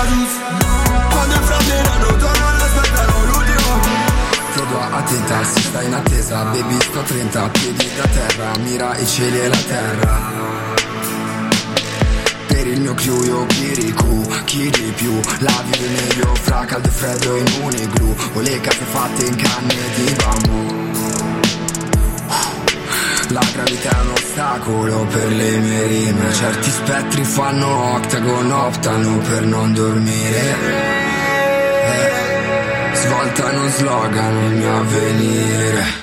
[0.02, 0.40] Pegasus
[1.10, 3.80] Quando il fratellano tornano aspettano l'ultimo
[4.52, 9.40] Chiedo attenta, si sta in attesa Baby sto 30, piedi da terra Mira i cieli
[9.40, 10.20] e la terra
[12.46, 15.20] Per il mio crew io chiricu, chi di più?
[15.38, 19.76] La vive meglio fra caldo e freddo in uniglu O le case fatte in canne
[19.94, 20.91] di bambù
[23.32, 29.42] la gravità è un ostacolo per le mie rime Certi spettri fanno octagon, optano per
[29.46, 30.54] non dormire.
[31.84, 36.01] Eh, Svoltano slogan il mio avvenire